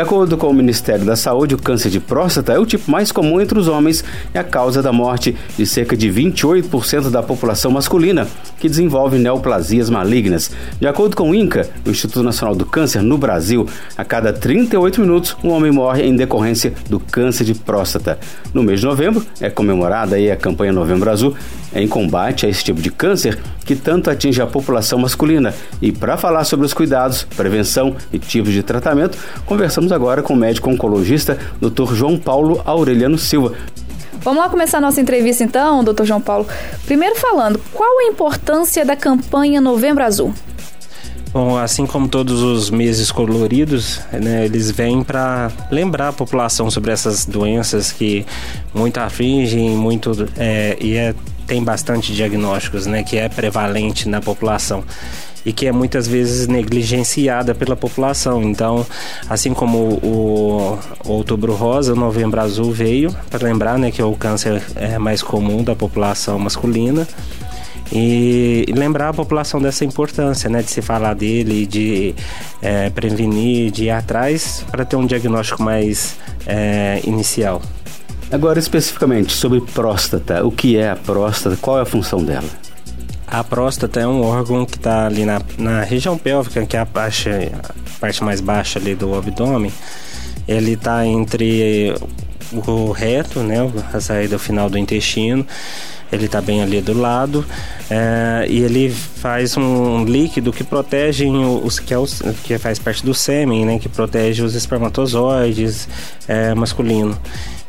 De 0.00 0.04
acordo 0.04 0.38
com 0.38 0.46
o 0.46 0.54
Ministério 0.54 1.04
da 1.04 1.14
Saúde, 1.14 1.54
o 1.54 1.58
câncer 1.58 1.90
de 1.90 2.00
próstata 2.00 2.54
é 2.54 2.58
o 2.58 2.64
tipo 2.64 2.90
mais 2.90 3.12
comum 3.12 3.38
entre 3.38 3.58
os 3.58 3.68
homens 3.68 4.02
e 4.34 4.38
a 4.38 4.42
causa 4.42 4.82
da 4.82 4.90
morte 4.90 5.36
de 5.58 5.66
cerca 5.66 5.94
de 5.94 6.08
28% 6.08 7.10
da 7.10 7.22
população 7.22 7.70
masculina, 7.70 8.26
que 8.60 8.68
desenvolve 8.68 9.18
neoplasias 9.18 9.90
malignas. 9.90 10.50
De 10.78 10.86
acordo 10.86 11.16
com 11.16 11.30
o 11.30 11.34
INCA, 11.34 11.68
o 11.84 11.90
Instituto 11.90 12.22
Nacional 12.22 12.54
do 12.54 12.66
Câncer, 12.66 13.02
no 13.02 13.18
Brasil, 13.18 13.66
a 13.96 14.04
cada 14.04 14.32
38 14.32 15.00
minutos 15.00 15.36
um 15.42 15.48
homem 15.48 15.72
morre 15.72 16.04
em 16.04 16.14
decorrência 16.14 16.72
do 16.88 17.00
câncer 17.00 17.44
de 17.44 17.54
próstata. 17.54 18.18
No 18.52 18.62
mês 18.62 18.80
de 18.80 18.86
novembro 18.86 19.24
é 19.40 19.48
comemorada 19.48 20.16
aí 20.16 20.30
a 20.30 20.36
campanha 20.36 20.72
Novembro 20.72 21.10
Azul 21.10 21.34
em 21.74 21.88
combate 21.88 22.46
a 22.46 22.48
esse 22.48 22.62
tipo 22.62 22.80
de 22.80 22.90
câncer 22.90 23.38
que 23.64 23.76
tanto 23.76 24.10
atinge 24.10 24.42
a 24.42 24.46
população 24.46 24.98
masculina. 24.98 25.54
E 25.80 25.92
para 25.92 26.16
falar 26.16 26.44
sobre 26.44 26.66
os 26.66 26.74
cuidados, 26.74 27.22
prevenção 27.22 27.94
e 28.12 28.18
tipos 28.18 28.52
de 28.52 28.62
tratamento, 28.62 29.16
conversamos 29.46 29.92
agora 29.92 30.22
com 30.22 30.34
o 30.34 30.36
médico 30.36 30.68
oncologista 30.68 31.38
Dr. 31.60 31.94
João 31.94 32.18
Paulo 32.18 32.60
Aureliano 32.64 33.16
Silva. 33.16 33.54
Vamos 34.22 34.42
lá 34.42 34.50
começar 34.50 34.78
a 34.78 34.80
nossa 34.80 35.00
entrevista 35.00 35.42
então, 35.42 35.82
doutor 35.82 36.04
João 36.04 36.20
Paulo. 36.20 36.46
Primeiro 36.84 37.16
falando, 37.16 37.58
qual 37.72 38.00
a 38.00 38.04
importância 38.04 38.84
da 38.84 38.94
campanha 38.94 39.60
Novembro 39.60 40.04
Azul? 40.04 40.34
Bom, 41.32 41.56
assim 41.56 41.86
como 41.86 42.08
todos 42.08 42.42
os 42.42 42.70
meses 42.70 43.12
coloridos, 43.12 44.00
né, 44.12 44.44
eles 44.44 44.70
vêm 44.70 45.02
para 45.02 45.50
lembrar 45.70 46.08
a 46.08 46.12
população 46.12 46.68
sobre 46.70 46.90
essas 46.90 47.24
doenças 47.24 47.92
que 47.92 48.26
muito 48.74 48.98
afligem, 48.98 49.70
muito 49.70 50.28
é, 50.36 50.76
e 50.80 50.96
é, 50.96 51.14
tem 51.46 51.62
bastante 51.62 52.12
diagnósticos, 52.12 52.84
né, 52.86 53.04
que 53.04 53.16
é 53.16 53.28
prevalente 53.28 54.08
na 54.08 54.20
população 54.20 54.84
e 55.44 55.52
que 55.52 55.66
é 55.66 55.72
muitas 55.72 56.06
vezes 56.06 56.46
negligenciada 56.46 57.54
pela 57.54 57.76
população. 57.76 58.42
Então, 58.42 58.86
assim 59.28 59.54
como 59.54 59.78
o, 59.78 60.78
Outubro 61.04 61.54
Rosa, 61.54 61.92
o 61.92 61.96
Novembro 61.96 62.40
Azul 62.40 62.72
veio 62.72 63.14
para 63.30 63.46
lembrar, 63.46 63.78
né, 63.78 63.90
que 63.90 64.00
é 64.00 64.04
o 64.04 64.14
câncer 64.14 64.62
é 64.76 64.98
mais 64.98 65.22
comum 65.22 65.62
da 65.62 65.74
população 65.74 66.38
masculina 66.38 67.06
e 67.92 68.64
lembrar 68.76 69.08
a 69.08 69.12
população 69.12 69.60
dessa 69.60 69.84
importância, 69.84 70.48
né, 70.48 70.62
de 70.62 70.70
se 70.70 70.80
falar 70.80 71.14
dele, 71.14 71.66
de 71.66 72.14
é, 72.62 72.88
prevenir, 72.90 73.70
de 73.70 73.84
ir 73.84 73.90
atrás 73.90 74.64
para 74.70 74.84
ter 74.84 74.96
um 74.96 75.06
diagnóstico 75.06 75.62
mais 75.62 76.16
é, 76.46 77.00
inicial. 77.04 77.60
Agora, 78.30 78.60
especificamente 78.60 79.32
sobre 79.32 79.60
próstata, 79.60 80.44
o 80.46 80.52
que 80.52 80.76
é 80.76 80.90
a 80.90 80.96
próstata, 80.96 81.56
qual 81.60 81.78
é 81.78 81.82
a 81.82 81.84
função 81.84 82.22
dela? 82.22 82.46
A 83.30 83.44
próstata 83.44 84.00
é 84.00 84.06
um 84.06 84.22
órgão 84.22 84.66
que 84.66 84.76
está 84.76 85.06
ali 85.06 85.24
na, 85.24 85.40
na 85.56 85.82
região 85.82 86.18
pélvica, 86.18 86.66
que 86.66 86.76
é 86.76 86.80
a 86.80 86.86
parte, 86.86 87.28
a 87.28 88.00
parte 88.00 88.24
mais 88.24 88.40
baixa 88.40 88.78
ali 88.78 88.94
do 88.94 89.14
abdômen. 89.14 89.72
Ele 90.48 90.72
está 90.72 91.06
entre 91.06 91.94
o 92.66 92.90
reto, 92.90 93.40
né, 93.40 93.58
a 93.92 94.00
saída 94.00 94.38
final 94.38 94.68
do 94.68 94.76
intestino 94.76 95.46
ele 96.12 96.26
está 96.26 96.40
bem 96.40 96.62
ali 96.62 96.80
do 96.80 96.92
lado 96.92 97.44
é, 97.88 98.46
e 98.48 98.60
ele 98.60 98.90
faz 98.90 99.56
um 99.56 100.04
líquido 100.04 100.52
que 100.52 100.64
protege 100.64 101.26
os 101.26 101.78
que, 101.78 101.94
é 101.94 101.98
os, 101.98 102.20
que 102.42 102.58
faz 102.58 102.78
parte 102.78 103.04
do 103.04 103.14
sêmen, 103.14 103.64
né, 103.64 103.78
que 103.78 103.88
protege 103.88 104.42
os 104.42 104.54
espermatozoides 104.54 105.88
é, 106.26 106.54
masculino. 106.54 107.16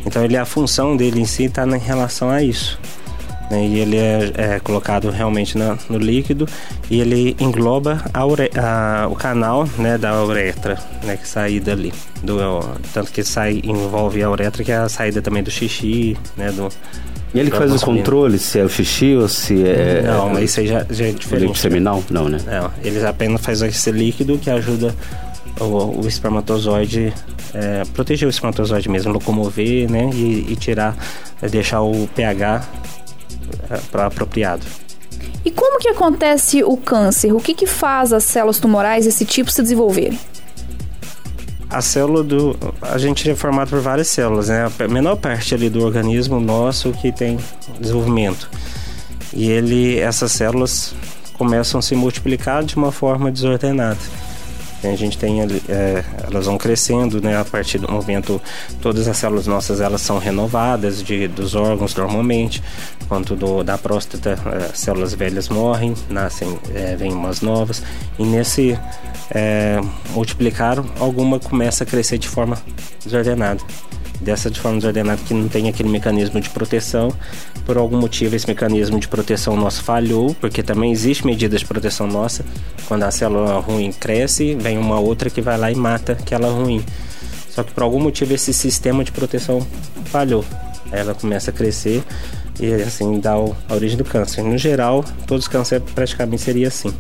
Então 0.06 0.24
ele 0.24 0.36
a 0.36 0.46
função 0.46 0.98
dele 0.98 1.20
em 1.20 1.26
si 1.26 1.44
está 1.44 1.66
em 1.66 1.80
relação 1.80 2.30
a 2.30 2.42
isso. 2.42 2.80
Né, 3.52 3.68
e 3.68 3.80
ele 3.80 3.98
é, 3.98 4.32
é 4.38 4.60
colocado 4.62 5.10
realmente 5.10 5.58
na, 5.58 5.78
no 5.90 5.98
líquido 5.98 6.48
e 6.90 7.02
ele 7.02 7.36
engloba 7.38 8.02
a 8.14 8.26
ure, 8.26 8.50
a, 8.56 9.10
o 9.12 9.16
canal 9.16 9.68
né, 9.78 9.98
da 9.98 10.24
uretra, 10.24 10.80
né, 11.04 11.18
que 11.18 11.28
sai 11.28 11.60
dali. 11.60 11.94
Do, 12.24 12.38
tanto 12.94 13.12
que 13.12 13.22
sai, 13.26 13.60
envolve 13.62 14.24
a 14.24 14.30
uretra, 14.30 14.64
que 14.64 14.72
é 14.72 14.78
a 14.78 14.88
saída 14.88 15.22
também 15.22 15.44
do 15.44 15.52
xixi, 15.52 16.16
né, 16.38 16.50
do, 16.50 16.70
e 17.34 17.40
ele 17.40 17.52
que 17.52 17.58
faz 17.58 17.74
o 17.74 17.86
controle, 17.86 18.38
se 18.38 18.60
é 18.60 18.64
o 18.64 18.70
xixi 18.70 19.16
ou 19.16 19.28
se 19.28 19.68
é. 19.68 20.02
Não, 20.02 20.30
mas 20.30 20.52
isso 20.52 20.60
aí 20.60 20.68
já, 20.68 20.86
já 20.90 21.06
é 21.08 21.12
diferente. 21.12 21.52
O 21.52 21.56
seminal? 21.56 22.04
Não, 22.10 22.28
né? 22.28 22.38
Não, 22.46 22.72
eles 22.84 23.04
apenas 23.04 23.42
fazem 23.42 23.70
esse 23.70 23.92
líquido 23.92 24.38
que 24.38 24.50
ajuda 24.50 24.94
o, 25.60 26.02
o 26.02 26.08
espermatozoide, 26.08 27.14
é, 27.54 27.84
proteger 27.94 28.28
o 28.28 28.30
espermatozoide 28.30 28.90
mesmo, 28.90 29.14
locomover, 29.14 29.90
né? 29.90 30.10
E, 30.14 30.46
e 30.50 30.56
tirar, 30.58 30.96
é, 31.42 31.48
deixar 31.48 31.82
o 31.82 32.08
pH 32.14 32.64
é, 32.64 33.01
para 33.92 34.06
apropriado. 34.06 34.66
E 35.44 35.52
como 35.52 35.80
que 35.80 35.90
acontece 35.90 36.64
o 36.64 36.78
câncer? 36.78 37.34
O 37.34 37.40
que, 37.40 37.54
que 37.54 37.66
faz 37.66 38.14
as 38.14 38.24
células 38.24 38.60
tumorais 38.60 39.06
desse 39.06 39.26
tipo 39.26 39.52
se 39.52 39.62
desenvolverem? 39.62 40.20
a 41.72 41.82
célula 41.82 42.22
do. 42.22 42.58
A 42.82 42.98
gente 42.98 43.30
é 43.30 43.36
formado 43.36 43.70
por 43.70 43.80
várias 43.80 44.10
células, 44.10 44.50
né? 44.50 44.70
A 44.78 44.88
menor 44.90 45.16
parte 45.16 45.56
ali 45.56 45.70
do 45.70 45.84
organismo 45.84 46.40
nosso 46.40 46.92
que 46.92 47.12
tem 47.12 47.40
desenvolvimento. 47.80 48.50
E 49.34 49.50
ele, 49.50 49.98
essas 49.98 50.34
células 50.34 50.94
começam 51.34 51.80
a 51.80 51.82
se 51.82 51.96
multiplicar 51.96 52.64
de 52.64 52.76
uma 52.76 52.92
forma 52.92 53.32
desordenada. 53.32 53.98
A 54.84 54.96
gente 54.96 55.18
tem 55.18 55.42
é, 55.42 56.04
elas 56.24 56.46
vão 56.46 56.58
crescendo, 56.58 57.22
né? 57.22 57.38
A 57.38 57.46
partir 57.46 57.78
do 57.78 57.92
momento, 57.92 58.42
todas 58.82 59.08
as 59.08 59.18
células 59.18 59.48
nossas 59.48 59.80
elas 59.80 60.02
são 60.02 60.18
renovadas 60.18 61.04
de, 61.04 61.28
dos 61.28 61.56
órgãos 61.56 61.96
normalmente. 61.96 62.64
Quanto 63.08 63.36
do, 63.36 63.64
da 63.64 63.78
próstata, 63.78 64.38
é, 64.46 64.76
células 64.76 65.14
velhas 65.14 65.50
morrem, 65.50 65.94
nascem, 66.10 66.58
é, 66.74 66.96
vêm 66.96 67.14
umas 67.14 67.42
novas. 67.42 67.84
E 68.18 68.24
nesse 68.24 68.78
é, 69.30 69.80
multiplicar, 70.12 70.84
alguma 71.00 71.40
começa 71.40 71.84
a 71.84 71.88
crescer 71.88 72.18
de 72.18 72.28
forma 72.28 72.58
desordenada 73.04 73.62
dessa 74.22 74.50
de 74.50 74.60
forma 74.60 74.78
desordenada 74.78 75.22
que 75.26 75.34
não 75.34 75.48
tem 75.48 75.68
aquele 75.68 75.90
mecanismo 75.90 76.40
de 76.40 76.50
proteção. 76.50 77.12
Por 77.66 77.78
algum 77.78 77.98
motivo 77.98 78.36
esse 78.36 78.48
mecanismo 78.48 79.00
de 79.00 79.08
proteção 79.08 79.56
nosso 79.56 79.84
falhou, 79.84 80.36
porque 80.40 80.64
também 80.64 80.92
existe 80.92 81.26
medidas 81.26 81.62
de 81.62 81.66
proteção 81.66 82.08
nossa. 82.08 82.46
Quando 82.88 83.04
a 83.04 83.12
célula 83.12 83.60
ruim 83.60 83.92
cresce, 83.92 84.56
vem 84.56 84.78
uma 84.78 85.00
outra 85.00 85.30
que 85.30 85.42
vai 85.42 85.58
lá 85.58 85.72
e 85.72 85.76
mata 85.76 86.14
aquela 86.14 86.50
ruim. 86.50 86.84
Só 87.50 87.64
que 87.64 87.74
por 87.74 87.84
algum 87.84 88.00
motivo 88.00 88.34
esse 88.34 88.54
sistema 88.54 89.04
de 89.04 89.12
proteção 89.12 89.66
falhou. 90.06 90.46
Ela 90.92 91.14
começa 91.14 91.52
a 91.52 91.54
crescer 91.54 92.04
e 92.60 92.74
assim 92.74 93.20
dá 93.20 93.32
a 93.34 93.74
origem 93.74 93.98
do 93.98 94.06
câncer. 94.06 94.44
No 94.44 94.58
geral, 94.58 95.04
todos 95.26 95.46
os 95.46 95.48
cânceres 95.48 95.84
praticamente 95.94 96.42
seria 96.42 96.68
assim. 96.68 96.94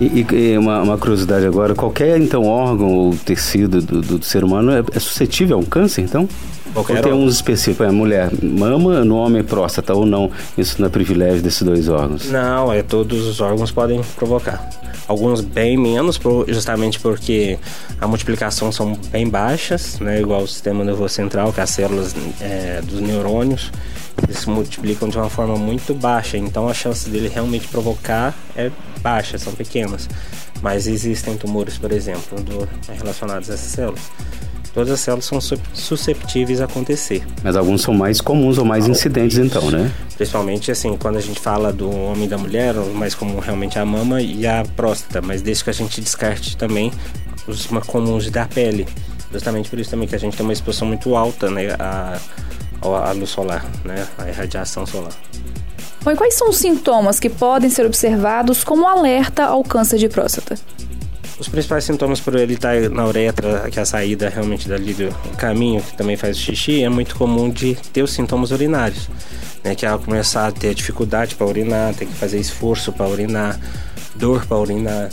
E, 0.00 0.26
e 0.30 0.58
uma, 0.58 0.82
uma, 0.82 0.98
curiosidade 0.98 1.46
agora, 1.46 1.74
qualquer 1.74 2.20
então 2.20 2.44
órgão 2.44 2.92
ou 2.92 3.16
tecido 3.16 3.80
do, 3.80 4.00
do 4.02 4.24
ser 4.24 4.44
humano 4.44 4.70
é, 4.72 4.82
é, 4.92 5.00
suscetível 5.00 5.56
a 5.56 5.60
um 5.60 5.64
câncer, 5.64 6.02
então? 6.02 6.28
Qualquer 6.74 6.98
ou 6.98 7.02
tem 7.02 7.12
uns 7.14 7.36
específicos, 7.36 7.86
é 7.86 7.90
mulher, 7.90 8.30
mama, 8.42 9.02
no 9.02 9.16
homem 9.16 9.42
próstata 9.42 9.94
ou 9.94 10.04
não? 10.04 10.30
Isso 10.58 10.80
não 10.80 10.88
é 10.88 10.90
privilégio 10.90 11.42
desses 11.42 11.62
dois 11.62 11.88
órgãos? 11.88 12.30
Não, 12.30 12.70
é 12.70 12.82
todos 12.82 13.26
os 13.26 13.40
órgãos 13.40 13.72
podem 13.72 14.02
provocar. 14.16 14.68
Alguns 15.08 15.40
bem 15.40 15.78
menos, 15.78 16.20
justamente 16.48 17.00
porque 17.00 17.58
a 17.98 18.06
multiplicação 18.06 18.70
são 18.70 18.98
bem 19.10 19.26
baixas, 19.28 19.98
né? 20.00 20.20
Igual 20.20 20.42
o 20.42 20.48
sistema 20.48 20.84
nervoso 20.84 21.14
central, 21.14 21.52
que 21.52 21.60
é 21.60 21.62
as 21.62 21.70
células 21.70 22.14
é, 22.40 22.82
dos 22.82 23.00
neurônios 23.00 23.70
eles 24.26 24.40
se 24.40 24.50
multiplicam 24.50 25.08
de 25.08 25.16
uma 25.16 25.30
forma 25.30 25.56
muito 25.56 25.94
baixa, 25.94 26.36
então 26.36 26.68
a 26.68 26.74
chance 26.74 27.08
dele 27.08 27.28
realmente 27.28 27.68
provocar 27.68 28.34
é 28.56 28.70
baixa, 29.00 29.38
são 29.38 29.52
pequenas. 29.52 30.08
Mas 30.60 30.86
existem 30.86 31.36
tumores, 31.36 31.78
por 31.78 31.92
exemplo, 31.92 32.40
do, 32.40 32.68
relacionados 32.92 33.50
a 33.50 33.54
essas 33.54 33.70
células. 33.70 34.00
Todas 34.74 34.92
as 34.92 35.00
células 35.00 35.24
são 35.24 35.40
susceptíveis 35.72 36.60
a 36.60 36.64
acontecer. 36.64 37.24
Mas 37.42 37.56
alguns 37.56 37.80
são 37.80 37.94
mais 37.94 38.20
comuns 38.20 38.58
ou 38.58 38.64
mais 38.64 38.86
incidentes, 38.86 39.38
então, 39.38 39.70
né? 39.70 39.90
Principalmente, 40.16 40.70
assim, 40.70 40.96
quando 40.98 41.16
a 41.16 41.20
gente 41.20 41.40
fala 41.40 41.72
do 41.72 41.90
homem 41.90 42.24
e 42.24 42.28
da 42.28 42.36
mulher, 42.36 42.76
o 42.76 42.92
mais 42.92 43.14
comum 43.14 43.38
realmente 43.38 43.78
é 43.78 43.80
a 43.80 43.86
mama 43.86 44.20
e 44.20 44.46
a 44.46 44.66
próstata. 44.76 45.22
Mas 45.22 45.40
desde 45.40 45.64
que 45.64 45.70
a 45.70 45.72
gente 45.72 45.98
descarte 46.02 46.58
também 46.58 46.92
os 47.46 47.68
mais 47.68 47.86
comuns 47.86 48.30
da 48.30 48.44
pele. 48.44 48.86
Justamente 49.32 49.70
por 49.70 49.78
isso 49.78 49.90
também 49.90 50.06
que 50.06 50.14
a 50.14 50.18
gente 50.18 50.36
tem 50.36 50.44
uma 50.44 50.52
exposição 50.52 50.86
muito 50.86 51.16
alta, 51.16 51.50
né? 51.50 51.68
A, 51.78 52.18
a 52.94 53.12
luz 53.12 53.30
solar, 53.30 53.64
né? 53.84 54.06
A 54.18 54.28
irradiação 54.28 54.86
solar. 54.86 55.12
Bom, 56.02 56.12
e 56.12 56.16
quais 56.16 56.34
são 56.34 56.50
os 56.50 56.58
sintomas 56.58 57.18
que 57.18 57.28
podem 57.28 57.68
ser 57.68 57.84
observados 57.84 58.62
como 58.62 58.86
alerta 58.86 59.44
ao 59.44 59.64
câncer 59.64 59.98
de 59.98 60.08
próstata? 60.08 60.56
Os 61.38 61.48
principais 61.48 61.84
sintomas 61.84 62.20
por 62.20 62.34
ele 62.34 62.54
estar 62.54 62.80
tá 62.80 62.88
na 62.88 63.06
uretra, 63.06 63.68
que 63.70 63.78
é 63.78 63.82
a 63.82 63.84
saída 63.84 64.28
realmente 64.28 64.68
dali 64.68 64.94
do 64.94 65.12
caminho, 65.36 65.82
que 65.82 65.96
também 65.96 66.16
faz 66.16 66.36
o 66.36 66.40
xixi, 66.40 66.82
é 66.82 66.88
muito 66.88 67.16
comum 67.16 67.50
de 67.50 67.74
ter 67.92 68.02
os 68.02 68.12
sintomas 68.12 68.52
urinários. 68.52 69.08
Né, 69.64 69.74
que 69.74 69.84
é 69.84 69.98
começar 69.98 70.46
a 70.46 70.52
ter 70.52 70.72
dificuldade 70.74 71.34
para 71.34 71.44
urinar, 71.44 71.92
ter 71.92 72.06
que 72.06 72.14
fazer 72.14 72.38
esforço 72.38 72.92
para 72.92 73.08
urinar, 73.08 73.58
dor 74.14 74.46
para 74.46 74.58
urinar, 74.58 75.10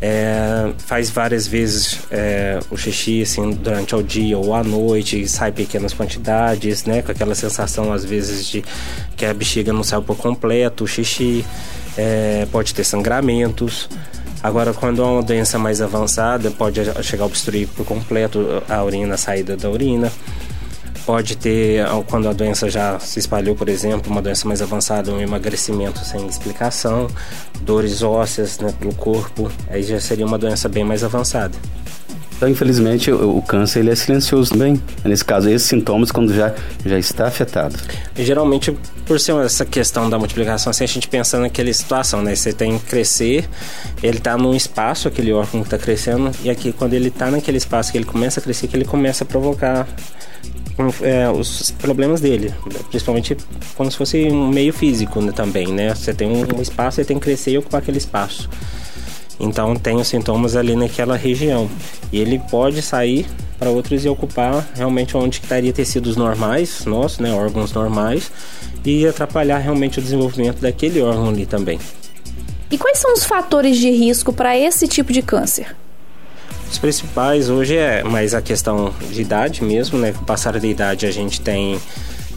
é, 0.00 0.72
faz 0.78 1.10
várias 1.10 1.46
vezes 1.46 1.98
é, 2.10 2.60
o 2.70 2.76
xixi 2.76 3.22
assim, 3.22 3.50
durante 3.50 3.94
o 3.94 4.02
dia 4.02 4.38
ou 4.38 4.54
à 4.54 4.62
noite, 4.62 5.26
sai 5.28 5.50
pequenas 5.50 5.92
quantidades, 5.92 6.84
né? 6.84 7.02
Com 7.02 7.10
aquela 7.10 7.34
sensação 7.34 7.92
às 7.92 8.04
vezes 8.04 8.46
de 8.46 8.64
que 9.16 9.24
a 9.24 9.34
bexiga 9.34 9.72
não 9.72 9.82
sai 9.82 10.00
por 10.00 10.16
completo, 10.16 10.84
o 10.84 10.86
xixi 10.86 11.44
é, 11.96 12.46
pode 12.52 12.72
ter 12.72 12.84
sangramentos. 12.84 13.88
Agora, 14.40 14.72
quando 14.72 15.02
é 15.02 15.04
uma 15.04 15.22
doença 15.22 15.58
mais 15.58 15.82
avançada, 15.82 16.48
pode 16.52 16.80
chegar 17.02 17.24
a 17.24 17.26
obstruir 17.26 17.66
por 17.68 17.84
completo 17.84 18.62
a 18.68 18.84
urina, 18.84 19.14
a 19.14 19.18
saída 19.18 19.56
da 19.56 19.68
urina. 19.68 20.12
Pode 21.08 21.38
ter, 21.38 21.86
quando 22.06 22.28
a 22.28 22.34
doença 22.34 22.68
já 22.68 22.98
se 22.98 23.18
espalhou, 23.18 23.56
por 23.56 23.66
exemplo, 23.70 24.12
uma 24.12 24.20
doença 24.20 24.46
mais 24.46 24.60
avançada, 24.60 25.10
um 25.10 25.18
emagrecimento 25.18 26.00
sem 26.00 26.26
explicação, 26.26 27.08
dores 27.62 28.02
ósseas 28.02 28.58
né, 28.58 28.74
pelo 28.78 28.94
corpo, 28.94 29.50
aí 29.70 29.82
já 29.82 29.98
seria 30.00 30.26
uma 30.26 30.36
doença 30.36 30.68
bem 30.68 30.84
mais 30.84 31.02
avançada. 31.02 31.56
Então, 32.36 32.46
infelizmente, 32.46 33.10
o, 33.10 33.38
o, 33.38 33.40
câncer 33.40 33.78
ele 33.78 33.90
é 33.90 33.94
silencioso 33.94 34.50
também. 34.50 34.78
Nesse 35.02 35.24
caso, 35.24 35.48
esses 35.48 35.66
sintomas 35.66 36.12
quando 36.12 36.34
já, 36.34 36.54
já 36.84 36.98
está 36.98 37.26
afetado. 37.26 37.74
Geralmente, 38.14 38.76
por 39.06 39.18
ser 39.18 39.34
essa 39.36 39.64
questão 39.64 40.10
da 40.10 40.18
multiplicação, 40.18 40.70
assim, 40.70 40.84
a 40.84 40.88
gente 40.88 41.08
pensa 41.08 41.38
naquela 41.38 41.72
situação, 41.72 42.20
né? 42.20 42.36
Você 42.36 42.52
tem 42.52 42.78
que 42.78 42.84
crescer, 42.84 43.48
ele 44.02 44.18
está 44.18 44.36
num 44.36 44.54
espaço, 44.54 45.08
aquele 45.08 45.32
órgão 45.32 45.62
que 45.62 45.68
está 45.68 45.78
crescendo, 45.78 46.30
e 46.44 46.50
aqui, 46.50 46.70
quando 46.70 46.92
ele 46.92 47.08
está 47.08 47.30
naquele 47.30 47.56
espaço 47.56 47.90
que 47.90 47.96
ele 47.96 48.04
começa 48.04 48.40
a 48.40 48.42
crescer, 48.42 48.68
que 48.68 48.76
ele 48.76 48.84
começa 48.84 49.24
a 49.24 49.26
provocar 49.26 49.88
é, 51.02 51.28
os 51.28 51.70
problemas 51.72 52.20
dele, 52.20 52.54
principalmente 52.88 53.36
como 53.76 53.90
se 53.90 53.96
fosse 53.96 54.24
um 54.24 54.48
meio 54.48 54.72
físico 54.72 55.20
né, 55.20 55.32
também, 55.32 55.68
né? 55.68 55.94
Você 55.94 56.14
tem 56.14 56.28
um 56.28 56.60
espaço, 56.60 56.96
você 56.96 57.04
tem 57.04 57.18
que 57.18 57.24
crescer 57.24 57.52
e 57.52 57.58
ocupar 57.58 57.80
aquele 57.80 57.98
espaço. 57.98 58.48
Então 59.40 59.76
tem 59.76 59.96
os 59.96 60.08
sintomas 60.08 60.56
ali 60.56 60.74
naquela 60.74 61.16
região. 61.16 61.68
E 62.12 62.20
ele 62.20 62.40
pode 62.50 62.82
sair 62.82 63.26
para 63.58 63.70
outros 63.70 64.04
e 64.04 64.08
ocupar 64.08 64.66
realmente 64.74 65.16
onde 65.16 65.40
estaria 65.40 65.72
tecidos 65.72 66.16
normais, 66.16 66.84
nossos, 66.84 67.18
né, 67.18 67.32
órgãos 67.32 67.72
normais, 67.72 68.30
e 68.84 69.06
atrapalhar 69.06 69.58
realmente 69.58 69.98
o 69.98 70.02
desenvolvimento 70.02 70.60
daquele 70.60 71.00
órgão 71.00 71.28
ali 71.28 71.44
também. 71.44 71.78
E 72.70 72.78
quais 72.78 72.98
são 72.98 73.14
os 73.14 73.24
fatores 73.24 73.78
de 73.78 73.90
risco 73.90 74.32
para 74.32 74.56
esse 74.56 74.86
tipo 74.86 75.12
de 75.12 75.22
câncer? 75.22 75.74
Os 76.70 76.78
principais 76.78 77.48
hoje 77.48 77.76
é 77.76 78.04
mais 78.04 78.34
a 78.34 78.42
questão 78.42 78.92
de 79.10 79.20
idade 79.20 79.64
mesmo, 79.64 79.98
né? 79.98 80.14
Passar 80.26 80.58
da 80.58 80.66
idade 80.66 81.06
a 81.06 81.10
gente 81.10 81.40
tem 81.40 81.80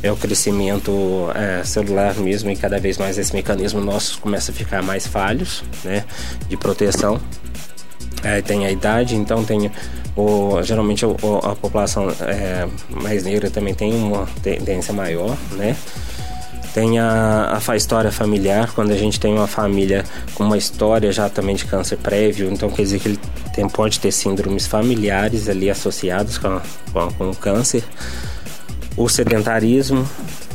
é 0.03 0.11
o 0.11 0.15
crescimento 0.15 1.29
é, 1.35 1.63
celular 1.63 2.15
mesmo 2.15 2.49
e 2.49 2.55
cada 2.55 2.79
vez 2.79 2.97
mais 2.97 3.17
esse 3.17 3.33
mecanismo 3.33 3.79
nosso 3.79 4.19
começa 4.19 4.51
a 4.51 4.55
ficar 4.55 4.81
mais 4.81 5.05
falhos, 5.05 5.63
né, 5.83 6.05
de 6.49 6.57
proteção. 6.57 7.19
É, 8.23 8.41
tem 8.41 8.65
a 8.65 8.71
idade, 8.71 9.15
então 9.15 9.43
tem 9.43 9.71
o, 10.15 10.61
geralmente 10.63 11.05
o, 11.05 11.15
a 11.43 11.55
população 11.55 12.07
é, 12.21 12.67
mais 12.89 13.23
negra 13.23 13.49
também 13.49 13.73
tem 13.73 13.93
uma 13.93 14.27
tendência 14.43 14.93
maior, 14.93 15.35
né? 15.51 15.75
Tem 16.73 16.99
a, 16.99 17.59
a 17.67 17.75
história 17.75 18.11
familiar, 18.11 18.71
quando 18.73 18.91
a 18.91 18.97
gente 18.97 19.19
tem 19.19 19.33
uma 19.33 19.47
família 19.47 20.05
com 20.33 20.43
uma 20.43 20.57
história 20.57 21.11
já 21.11 21.29
também 21.29 21.55
de 21.55 21.65
câncer 21.65 21.97
prévio, 21.97 22.49
então 22.51 22.69
quer 22.69 22.83
dizer 22.83 22.99
que 22.99 23.09
ele 23.09 23.19
tem, 23.53 23.67
pode 23.67 23.99
ter 23.99 24.11
síndromes 24.11 24.67
familiares 24.67 25.49
ali 25.49 25.69
associadas 25.69 26.37
com, 26.37 26.61
com, 26.93 27.11
com 27.13 27.29
o 27.29 27.35
câncer 27.35 27.83
o 28.95 29.07
sedentarismo, 29.07 30.07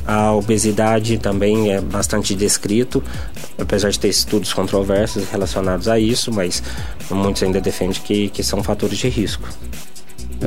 a 0.07 0.33
obesidade 0.33 1.19
também 1.19 1.73
é 1.73 1.81
bastante 1.81 2.35
descrito, 2.35 3.03
apesar 3.59 3.91
de 3.91 3.99
ter 3.99 4.09
estudos 4.09 4.53
controversos 4.53 5.29
relacionados 5.29 5.89
a 5.89 5.99
isso, 5.99 6.33
mas 6.33 6.63
muitos 7.11 7.43
ainda 7.43 7.61
defendem 7.61 8.01
que, 8.01 8.29
que 8.29 8.43
são 8.43 8.63
fatores 8.63 8.99
de 8.99 9.09
risco. 9.09 9.49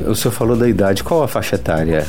O 0.06 0.14
senhor 0.14 0.32
falou 0.32 0.56
da 0.56 0.68
idade, 0.68 1.02
qual 1.02 1.22
a 1.22 1.28
faixa 1.28 1.56
etária? 1.56 2.06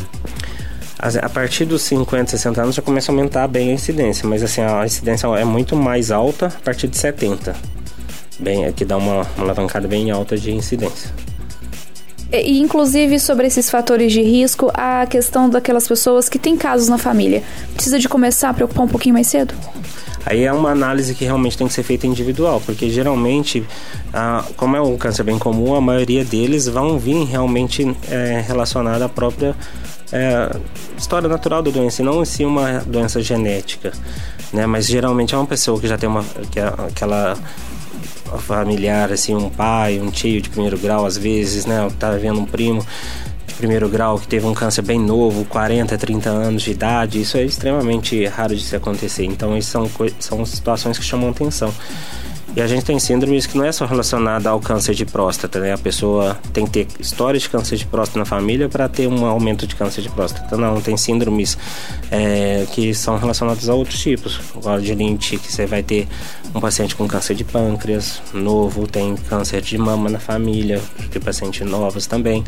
A 1.02 1.30
partir 1.30 1.66
dos 1.66 1.82
50, 1.82 2.30
60 2.30 2.62
anos 2.62 2.76
já 2.76 2.82
começa 2.84 3.12
a 3.12 3.16
aumentar 3.16 3.48
bem 3.48 3.72
a 3.72 3.74
incidência, 3.74 4.30
mas 4.30 4.44
assim, 4.44 4.62
a 4.62 4.86
incidência 4.86 5.26
é 5.36 5.44
muito 5.44 5.76
mais 5.76 6.12
alta 6.12 6.46
a 6.46 6.64
partir 6.64 6.88
de 6.88 6.96
70. 6.96 7.56
Bem, 8.40 8.66
é 8.66 8.72
que 8.72 8.86
dá 8.86 8.98
uma, 8.98 9.22
uma 9.36 9.44
alavancada 9.44 9.88
bem 9.88 10.12
alta 10.12 10.38
de 10.38 10.52
incidência. 10.52 11.12
E, 12.32 12.60
inclusive, 12.60 13.20
sobre 13.20 13.48
esses 13.48 13.68
fatores 13.68 14.14
de 14.14 14.22
risco, 14.22 14.72
a 14.76 15.08
questão 15.08 15.50
daquelas 15.50 15.88
pessoas 15.88 16.30
que 16.30 16.38
têm 16.38 16.56
casos 16.56 16.88
na 16.88 17.00
família. 17.00 17.42
Precisa 17.74 17.98
de 17.98 18.08
começar 18.08 18.50
a 18.50 18.54
preocupar 18.54 18.86
um 18.86 18.88
pouquinho 18.88 19.14
mais 19.14 19.26
cedo? 19.26 19.56
Aí 20.24 20.44
é 20.44 20.54
uma 20.54 20.70
análise 20.70 21.16
que 21.16 21.26
realmente 21.26 21.58
tem 21.58 21.68
que 21.68 21.74
ser 21.74 21.82
feita 21.82 22.06
individual, 22.06 22.62
porque 22.64 22.92
geralmente, 22.92 23.66
ah, 24.14 24.46
como 24.56 24.78
é 24.78 24.82
um 24.82 24.96
câncer 24.98 25.24
bem 25.24 25.40
comum, 25.40 25.74
a 25.74 25.82
maioria 25.82 26.24
deles 26.24 26.68
vão 26.68 27.00
vir 27.00 27.26
realmente 27.26 27.96
é, 28.10 28.44
relacionada 28.48 29.06
à 29.06 29.10
própria 29.10 29.56
é, 30.12 30.56
história 30.98 31.28
natural 31.28 31.62
da 31.62 31.72
doença, 31.72 32.02
e 32.02 32.06
não 32.06 32.22
em 32.22 32.26
si 32.26 32.46
uma 32.46 32.80
doença 32.80 33.22
genética. 33.22 33.92
Né? 34.52 34.66
Mas 34.66 34.88
geralmente 34.88 35.34
é 35.34 35.38
uma 35.38 35.48
pessoa 35.48 35.80
que 35.80 35.88
já 35.88 35.98
tem 35.98 36.10
uma, 36.10 36.24
que 36.52 36.60
é 36.60 36.66
aquela 36.66 37.38
familiar, 38.40 39.12
assim, 39.12 39.36
um 39.36 39.50
pai, 39.50 40.00
um 40.00 40.10
tio 40.10 40.42
de 40.42 40.50
primeiro 40.50 40.78
grau, 40.78 41.06
às 41.06 41.18
vezes, 41.18 41.66
né? 41.66 41.90
Tá 42.00 42.12
vendo 42.12 42.40
um 42.40 42.46
primo 42.46 42.86
de 43.46 43.54
primeiro 43.56 43.90
grau 43.90 44.18
que 44.18 44.28
teve 44.28 44.46
um 44.46 44.54
câncer 44.54 44.82
bem 44.82 45.00
novo, 45.00 45.44
40, 45.46 45.98
30 45.98 46.30
anos 46.30 46.62
de 46.64 46.72
idade, 46.72 47.22
isso 47.22 47.38
é 47.38 47.44
extremamente 47.44 48.26
raro 48.26 48.56
de 48.56 48.64
se 48.64 48.76
acontecer. 48.76 49.26
Então, 49.26 49.60
são, 49.62 49.90
são 50.20 50.46
situações 50.46 50.98
que 50.98 51.04
chamam 51.04 51.30
atenção. 51.30 51.74
E 52.54 52.62
a 52.62 52.68
gente 52.68 52.84
tem 52.84 53.00
síndromes 53.00 53.46
que 53.46 53.58
não 53.58 53.64
é 53.64 53.72
só 53.72 53.86
relacionada 53.86 54.50
ao 54.50 54.60
câncer 54.60 54.94
de 54.94 55.06
próstata, 55.06 55.60
né? 55.60 55.74
A 55.74 55.78
pessoa 55.78 56.38
tem 56.52 56.66
que 56.66 56.72
ter 56.72 56.88
história 57.00 57.40
de 57.40 57.50
câncer 57.50 57.78
de 57.78 57.86
próstata 57.86 58.20
na 58.20 58.26
família 58.26 58.68
para 58.68 58.90
ter 58.90 59.08
um 59.08 59.26
aumento 59.26 59.66
de 59.66 59.74
câncer 59.74 60.02
de 60.02 60.10
próstata. 60.10 60.58
Não, 60.58 60.82
tem 60.82 60.98
síndromes 60.98 61.58
é, 62.12 62.66
que 62.74 62.94
são 62.94 63.18
relacionadas 63.18 63.70
a 63.70 63.74
outros 63.74 64.02
tipos. 64.02 64.40
Agora 64.54 64.82
de 64.82 64.94
Lynch, 64.94 65.38
que 65.38 65.52
você 65.52 65.66
vai 65.66 65.82
ter 65.82 66.10
um 66.54 66.60
paciente 66.60 66.94
com 66.94 67.08
câncer 67.08 67.36
de 67.36 67.46
pâncreas 67.46 68.22
novo, 68.34 68.86
tem 68.86 69.16
câncer 69.16 69.62
de 69.62 69.78
mama 69.78 70.10
na 70.10 70.20
família, 70.20 70.82
tem 71.10 71.22
pacientes 71.22 71.66
novos 71.66 72.06
também. 72.06 72.44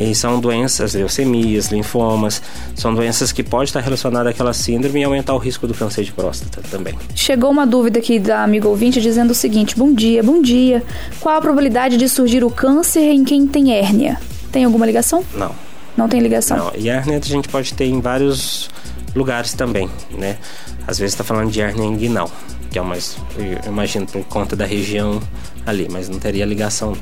E 0.00 0.14
são 0.14 0.40
doenças, 0.40 0.94
leucemias, 0.94 1.66
linfomas, 1.66 2.40
são 2.74 2.94
doenças 2.94 3.32
que 3.32 3.42
podem 3.42 3.64
estar 3.64 3.80
relacionadas 3.80 4.32
àquela 4.32 4.54
síndrome 4.54 5.00
e 5.00 5.04
aumentar 5.04 5.34
o 5.34 5.38
risco 5.38 5.66
do 5.66 5.74
câncer 5.74 6.04
de 6.04 6.10
próstata 6.10 6.62
também. 6.70 6.94
Chegou 7.14 7.50
uma 7.50 7.66
dúvida 7.66 7.98
aqui 7.98 8.18
da 8.18 8.42
amiga 8.42 8.66
ouvinte 8.66 8.98
dizendo 8.98 9.32
o 9.32 9.34
seguinte: 9.34 9.76
Bom 9.76 9.92
dia, 9.92 10.22
bom 10.22 10.40
dia. 10.40 10.82
Qual 11.20 11.36
a 11.36 11.40
probabilidade 11.40 11.98
de 11.98 12.08
surgir 12.08 12.42
o 12.42 12.50
câncer 12.50 13.02
em 13.12 13.24
quem 13.24 13.46
tem 13.46 13.74
hérnia? 13.74 14.18
Tem 14.50 14.64
alguma 14.64 14.86
ligação? 14.86 15.22
Não. 15.34 15.54
Não 15.94 16.08
tem 16.08 16.20
ligação? 16.20 16.56
Não. 16.56 16.72
E 16.74 16.88
hérnia 16.88 17.18
a 17.18 17.26
gente 17.26 17.50
pode 17.50 17.74
ter 17.74 17.84
em 17.84 18.00
vários 18.00 18.70
lugares 19.14 19.52
também, 19.52 19.90
né? 20.16 20.38
Às 20.86 20.98
vezes 20.98 21.12
está 21.12 21.22
falando 21.22 21.50
de 21.50 21.60
hérnia 21.60 21.84
inguinal, 21.84 22.30
que 22.70 22.78
é 22.78 22.82
mais, 22.82 23.18
eu 23.36 23.70
imagino, 23.70 24.06
por 24.06 24.24
conta 24.24 24.56
da 24.56 24.64
região 24.64 25.20
ali, 25.66 25.88
mas 25.90 26.08
não 26.08 26.18
teria 26.18 26.46
ligação. 26.46 26.96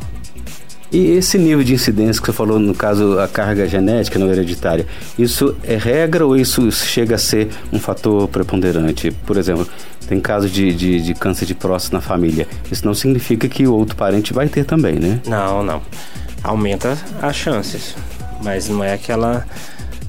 E 0.91 1.11
esse 1.13 1.37
nível 1.37 1.63
de 1.63 1.75
incidência 1.75 2.21
que 2.21 2.27
você 2.27 2.33
falou, 2.33 2.59
no 2.59 2.75
caso, 2.75 3.19
a 3.19 3.29
carga 3.29 3.69
genética 3.69 4.19
não 4.19 4.31
hereditária, 4.31 4.87
isso 5.19 5.55
é 5.63 5.77
regra 5.77 6.25
ou 6.25 6.35
isso 6.37 6.71
chega 6.73 7.17
a 7.17 7.19
ser 7.19 7.49
um 7.71 7.79
fator 7.79 8.27
preponderante? 8.29 9.11
Por 9.11 9.37
exemplo, 9.37 9.69
tem 10.09 10.19
caso 10.19 10.49
de, 10.49 10.73
de, 10.73 11.01
de 11.03 11.15
câncer 11.15 11.45
de 11.45 11.55
próstata 11.55 11.97
na 11.97 12.01
família. 12.01 12.49
Isso 12.73 12.87
não 12.87 12.95
significa 12.95 13.47
que 13.49 13.67
o 13.67 13.75
outro 13.75 13.97
parente 13.97 14.33
vai 14.33 14.49
ter 14.49 14.65
também, 14.65 14.95
né? 14.95 15.21
Não, 15.27 15.63
não. 15.63 15.83
Aumenta 16.43 16.97
as 17.21 17.37
chances, 17.37 17.95
mas 18.43 18.69
não 18.69 18.83
é 18.83 18.95
aquela 18.95 19.47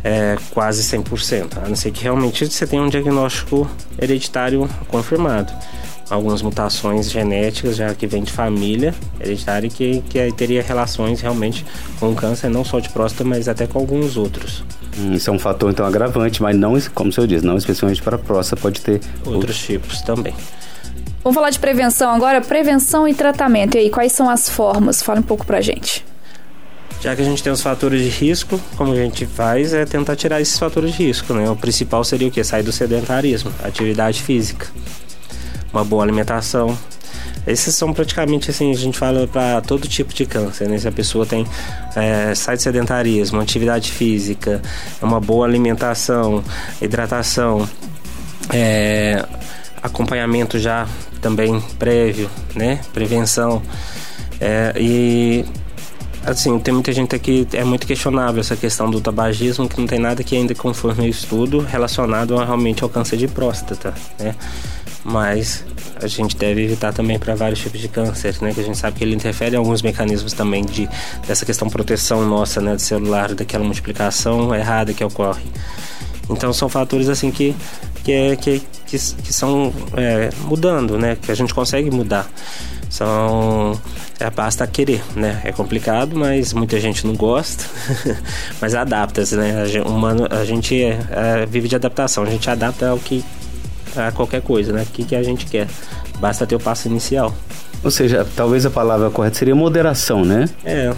é, 0.01 0.37
quase 0.51 0.81
100%, 0.81 1.57
a 1.65 1.67
não 1.67 1.75
ser 1.75 1.91
que 1.91 2.03
realmente 2.03 2.47
você 2.47 2.65
tenha 2.65 2.81
um 2.81 2.87
diagnóstico 2.87 3.69
hereditário 3.99 4.69
confirmado 4.87 5.51
algumas 6.09 6.41
mutações 6.41 7.11
genéticas 7.11 7.75
já 7.75 7.93
que 7.93 8.07
vem 8.07 8.23
de 8.23 8.31
família 8.31 8.93
hereditária 9.19 9.69
que, 9.69 10.01
que 10.09 10.31
teria 10.33 10.61
relações 10.61 11.21
realmente 11.21 11.65
com 11.99 12.11
o 12.11 12.15
câncer, 12.15 12.49
não 12.49 12.65
só 12.65 12.79
de 12.79 12.89
próstata, 12.89 13.23
mas 13.23 13.47
até 13.47 13.67
com 13.67 13.79
alguns 13.79 14.17
outros. 14.17 14.63
Isso 15.13 15.29
é 15.29 15.33
um 15.33 15.39
fator 15.39 15.71
então 15.71 15.85
agravante, 15.85 16.41
mas 16.41 16.55
não, 16.57 16.79
como 16.93 17.09
o 17.09 17.13
senhor 17.13 17.27
diz, 17.27 17.43
não 17.43 17.57
especialmente 17.57 18.01
para 18.01 18.15
a 18.15 18.19
próstata, 18.19 18.61
pode 18.61 18.81
ter 18.81 19.01
outros, 19.19 19.35
outros 19.35 19.59
tipos 19.59 20.01
também. 20.01 20.33
Vamos 21.23 21.35
falar 21.35 21.49
de 21.49 21.59
prevenção 21.59 22.11
agora, 22.11 22.41
prevenção 22.41 23.07
e 23.07 23.13
tratamento. 23.13 23.75
E 23.75 23.79
aí, 23.79 23.89
quais 23.89 24.13
são 24.13 24.29
as 24.29 24.49
formas? 24.49 25.03
Fala 25.03 25.19
um 25.19 25.23
pouco 25.23 25.45
pra 25.45 25.59
gente. 25.59 26.05
Já 27.01 27.15
que 27.15 27.21
a 27.21 27.25
gente 27.25 27.43
tem 27.43 27.51
os 27.51 27.61
fatores 27.61 28.01
de 28.01 28.09
risco, 28.09 28.59
como 28.75 28.93
a 28.93 28.95
gente 28.95 29.25
faz 29.25 29.73
é 29.73 29.85
tentar 29.85 30.15
tirar 30.15 30.41
esses 30.41 30.57
fatores 30.57 30.93
de 30.93 31.03
risco, 31.03 31.33
né? 31.33 31.49
O 31.49 31.55
principal 31.55 32.03
seria 32.03 32.27
o 32.27 32.31
que? 32.31 32.43
Sair 32.43 32.63
do 32.63 32.71
sedentarismo, 32.71 33.51
atividade 33.63 34.21
física 34.21 34.67
uma 35.73 35.83
boa 35.83 36.03
alimentação. 36.03 36.77
Esses 37.47 37.73
são 37.73 37.93
praticamente 37.93 38.51
assim, 38.51 38.71
a 38.71 38.75
gente 38.75 38.97
fala 38.97 39.27
para 39.27 39.61
todo 39.61 39.87
tipo 39.87 40.13
de 40.13 40.25
câncer, 40.25 40.67
né? 40.67 40.77
Se 40.77 40.87
a 40.87 40.91
pessoa 40.91 41.25
tem 41.25 41.45
é, 41.95 42.35
sai 42.35 42.57
de 42.57 42.63
sedentarismo, 42.63 43.39
atividade 43.39 43.91
física, 43.91 44.61
uma 45.01 45.19
boa 45.19 45.45
alimentação, 45.45 46.43
hidratação, 46.81 47.67
é, 48.53 49.25
acompanhamento 49.81 50.59
já 50.59 50.87
também 51.21 51.59
prévio, 51.77 52.29
né? 52.55 52.79
Prevenção. 52.93 53.61
É, 54.39 54.73
e 54.77 55.45
assim, 56.25 56.57
tem 56.59 56.73
muita 56.73 56.91
gente 56.91 57.15
aqui, 57.15 57.47
é 57.53 57.63
muito 57.63 57.87
questionável 57.87 58.39
essa 58.41 58.55
questão 58.55 58.89
do 58.89 59.01
tabagismo, 59.01 59.67
que 59.67 59.79
não 59.79 59.87
tem 59.87 59.99
nada 59.99 60.23
que 60.23 60.35
ainda 60.35 60.53
conforme 60.53 61.07
o 61.07 61.09
estudo 61.09 61.59
relacionado 61.59 62.35
realmente 62.37 62.83
ao 62.83 62.89
câncer 62.89 63.17
de 63.17 63.27
próstata, 63.27 63.93
né? 64.19 64.35
Mas 65.09 65.65
a 66.01 66.07
gente 66.07 66.37
deve 66.37 66.63
evitar 66.63 66.93
também 66.93 67.19
para 67.19 67.35
vários 67.35 67.59
tipos 67.59 67.79
de 67.79 67.87
câncer, 67.87 68.35
né? 68.41 68.53
Que 68.53 68.61
a 68.61 68.63
gente 68.63 68.77
sabe 68.77 68.97
que 68.97 69.03
ele 69.03 69.15
interfere 69.15 69.55
em 69.55 69.57
alguns 69.57 69.81
mecanismos 69.81 70.33
também 70.33 70.63
de 70.63 70.87
dessa 71.27 71.45
questão 71.45 71.69
proteção 71.69 72.25
nossa, 72.25 72.61
né, 72.61 72.75
do 72.75 72.81
celular, 72.81 73.33
daquela 73.33 73.63
multiplicação 73.63 74.53
errada 74.53 74.93
que 74.93 75.03
ocorre. 75.03 75.43
Então 76.29 76.53
são 76.53 76.69
fatores 76.69 77.09
assim 77.09 77.31
que 77.31 77.55
que, 78.03 78.11
é, 78.13 78.35
que, 78.35 78.59
que, 78.87 78.97
que 78.97 79.33
são 79.33 79.73
é, 79.97 80.29
mudando, 80.45 80.97
né? 80.97 81.17
Que 81.21 81.31
a 81.31 81.35
gente 81.35 81.53
consegue 81.53 81.91
mudar. 81.91 82.29
São 82.89 83.79
é, 84.19 84.29
basta 84.29 84.65
querer, 84.67 85.01
né? 85.15 85.41
É 85.43 85.51
complicado, 85.51 86.15
mas 86.15 86.53
muita 86.53 86.79
gente 86.79 87.05
não 87.05 87.15
gosta, 87.15 87.63
mas 88.59 88.75
adapta-se, 88.75 89.35
né? 89.35 89.61
A 89.61 89.65
gente, 89.65 89.87
humano, 89.87 90.27
a 90.29 90.43
gente 90.43 90.81
é, 90.81 90.99
é, 91.11 91.45
vive 91.45 91.67
de 91.67 91.75
adaptação, 91.75 92.23
a 92.23 92.29
gente 92.29 92.49
adapta 92.49 92.89
ao 92.89 92.97
que 92.97 93.23
a 94.07 94.11
qualquer 94.11 94.41
coisa, 94.41 94.71
né? 94.73 94.83
O 94.83 94.85
que, 94.85 95.03
que 95.03 95.15
a 95.15 95.23
gente 95.23 95.45
quer. 95.45 95.67
Basta 96.19 96.45
ter 96.45 96.55
o 96.55 96.59
passo 96.59 96.87
inicial. 96.87 97.33
Ou 97.81 97.89
seja, 97.89 98.27
talvez 98.35 98.65
a 98.65 98.69
palavra 98.69 99.09
correta 99.09 99.37
seria 99.37 99.55
moderação, 99.55 100.25
né? 100.25 100.49
É, 100.65 100.93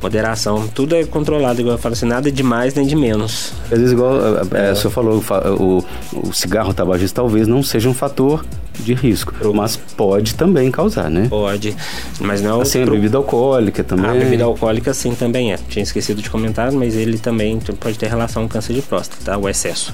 moderação. 0.00 0.68
Tudo 0.68 0.94
é 0.94 1.04
controlado, 1.04 1.60
igual 1.60 1.74
eu 1.74 1.78
falo 1.78 1.94
assim, 1.94 2.06
nada 2.06 2.30
de 2.30 2.42
mais 2.42 2.74
nem 2.74 2.86
de 2.86 2.94
menos. 2.94 3.52
Às 3.64 3.78
vezes, 3.78 3.92
igual 3.92 4.14
é, 4.54 4.68
é. 4.68 4.72
o 4.72 4.76
senhor 4.76 4.90
falou, 4.90 5.24
o, 5.58 5.84
o 6.12 6.32
cigarro 6.32 6.70
o 6.70 6.74
tabagismo 6.74 7.14
talvez 7.16 7.48
não 7.48 7.62
seja 7.64 7.88
um 7.88 7.94
fator 7.94 8.44
de 8.78 8.94
risco, 8.94 9.34
mas 9.52 9.76
pode 9.76 10.36
também 10.36 10.70
causar, 10.70 11.10
né? 11.10 11.26
Pode, 11.28 11.76
mas 12.20 12.40
não... 12.40 12.60
Assim, 12.60 12.84
pro... 12.84 12.92
a 12.92 12.96
bebida 12.96 13.18
alcoólica 13.18 13.82
também. 13.82 14.10
A 14.10 14.14
bebida 14.14 14.44
alcoólica 14.44 14.94
sim 14.94 15.14
também 15.14 15.52
é. 15.52 15.58
Tinha 15.68 15.82
esquecido 15.82 16.22
de 16.22 16.30
comentar, 16.30 16.70
mas 16.70 16.94
ele 16.94 17.18
também 17.18 17.58
pode 17.58 17.98
ter 17.98 18.06
relação 18.06 18.44
com 18.44 18.48
câncer 18.48 18.72
de 18.72 18.82
próstata, 18.82 19.20
tá? 19.24 19.36
O 19.36 19.48
excesso. 19.48 19.92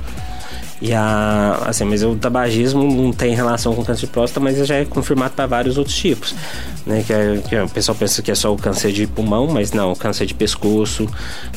E 0.80 0.92
a, 0.92 1.62
assim, 1.66 1.84
mas 1.84 2.02
o 2.02 2.14
tabagismo 2.16 2.84
não 2.84 3.10
tem 3.10 3.34
relação 3.34 3.74
com 3.74 3.82
câncer 3.82 4.06
de 4.06 4.12
próstata, 4.12 4.40
mas 4.40 4.56
já 4.66 4.74
é 4.76 4.84
confirmado 4.84 5.32
para 5.34 5.46
vários 5.46 5.78
outros 5.78 5.96
tipos, 5.96 6.34
né? 6.84 7.02
Que, 7.06 7.12
é, 7.12 7.42
que 7.48 7.56
o 7.56 7.68
pessoal 7.68 7.96
pensa 7.96 8.20
que 8.20 8.30
é 8.30 8.34
só 8.34 8.52
o 8.52 8.58
câncer 8.58 8.92
de 8.92 9.06
pulmão, 9.06 9.46
mas 9.46 9.72
não, 9.72 9.92
o 9.92 9.96
câncer 9.96 10.26
de 10.26 10.34
pescoço, 10.34 11.08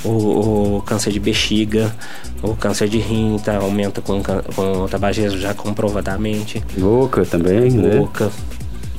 o, 0.06 0.78
o 0.78 0.82
câncer 0.84 1.12
de 1.12 1.20
bexiga, 1.20 1.94
o 2.42 2.56
câncer 2.56 2.88
de 2.88 2.98
rim 2.98 3.38
tá, 3.44 3.58
aumenta 3.58 4.02
com, 4.02 4.22
com 4.24 4.84
o 4.84 4.88
tabagismo 4.88 5.38
já 5.38 5.54
comprovadamente. 5.54 6.64
Boca 6.78 7.26
também, 7.26 7.72
Boca. 7.72 8.26
Né? 8.26 8.32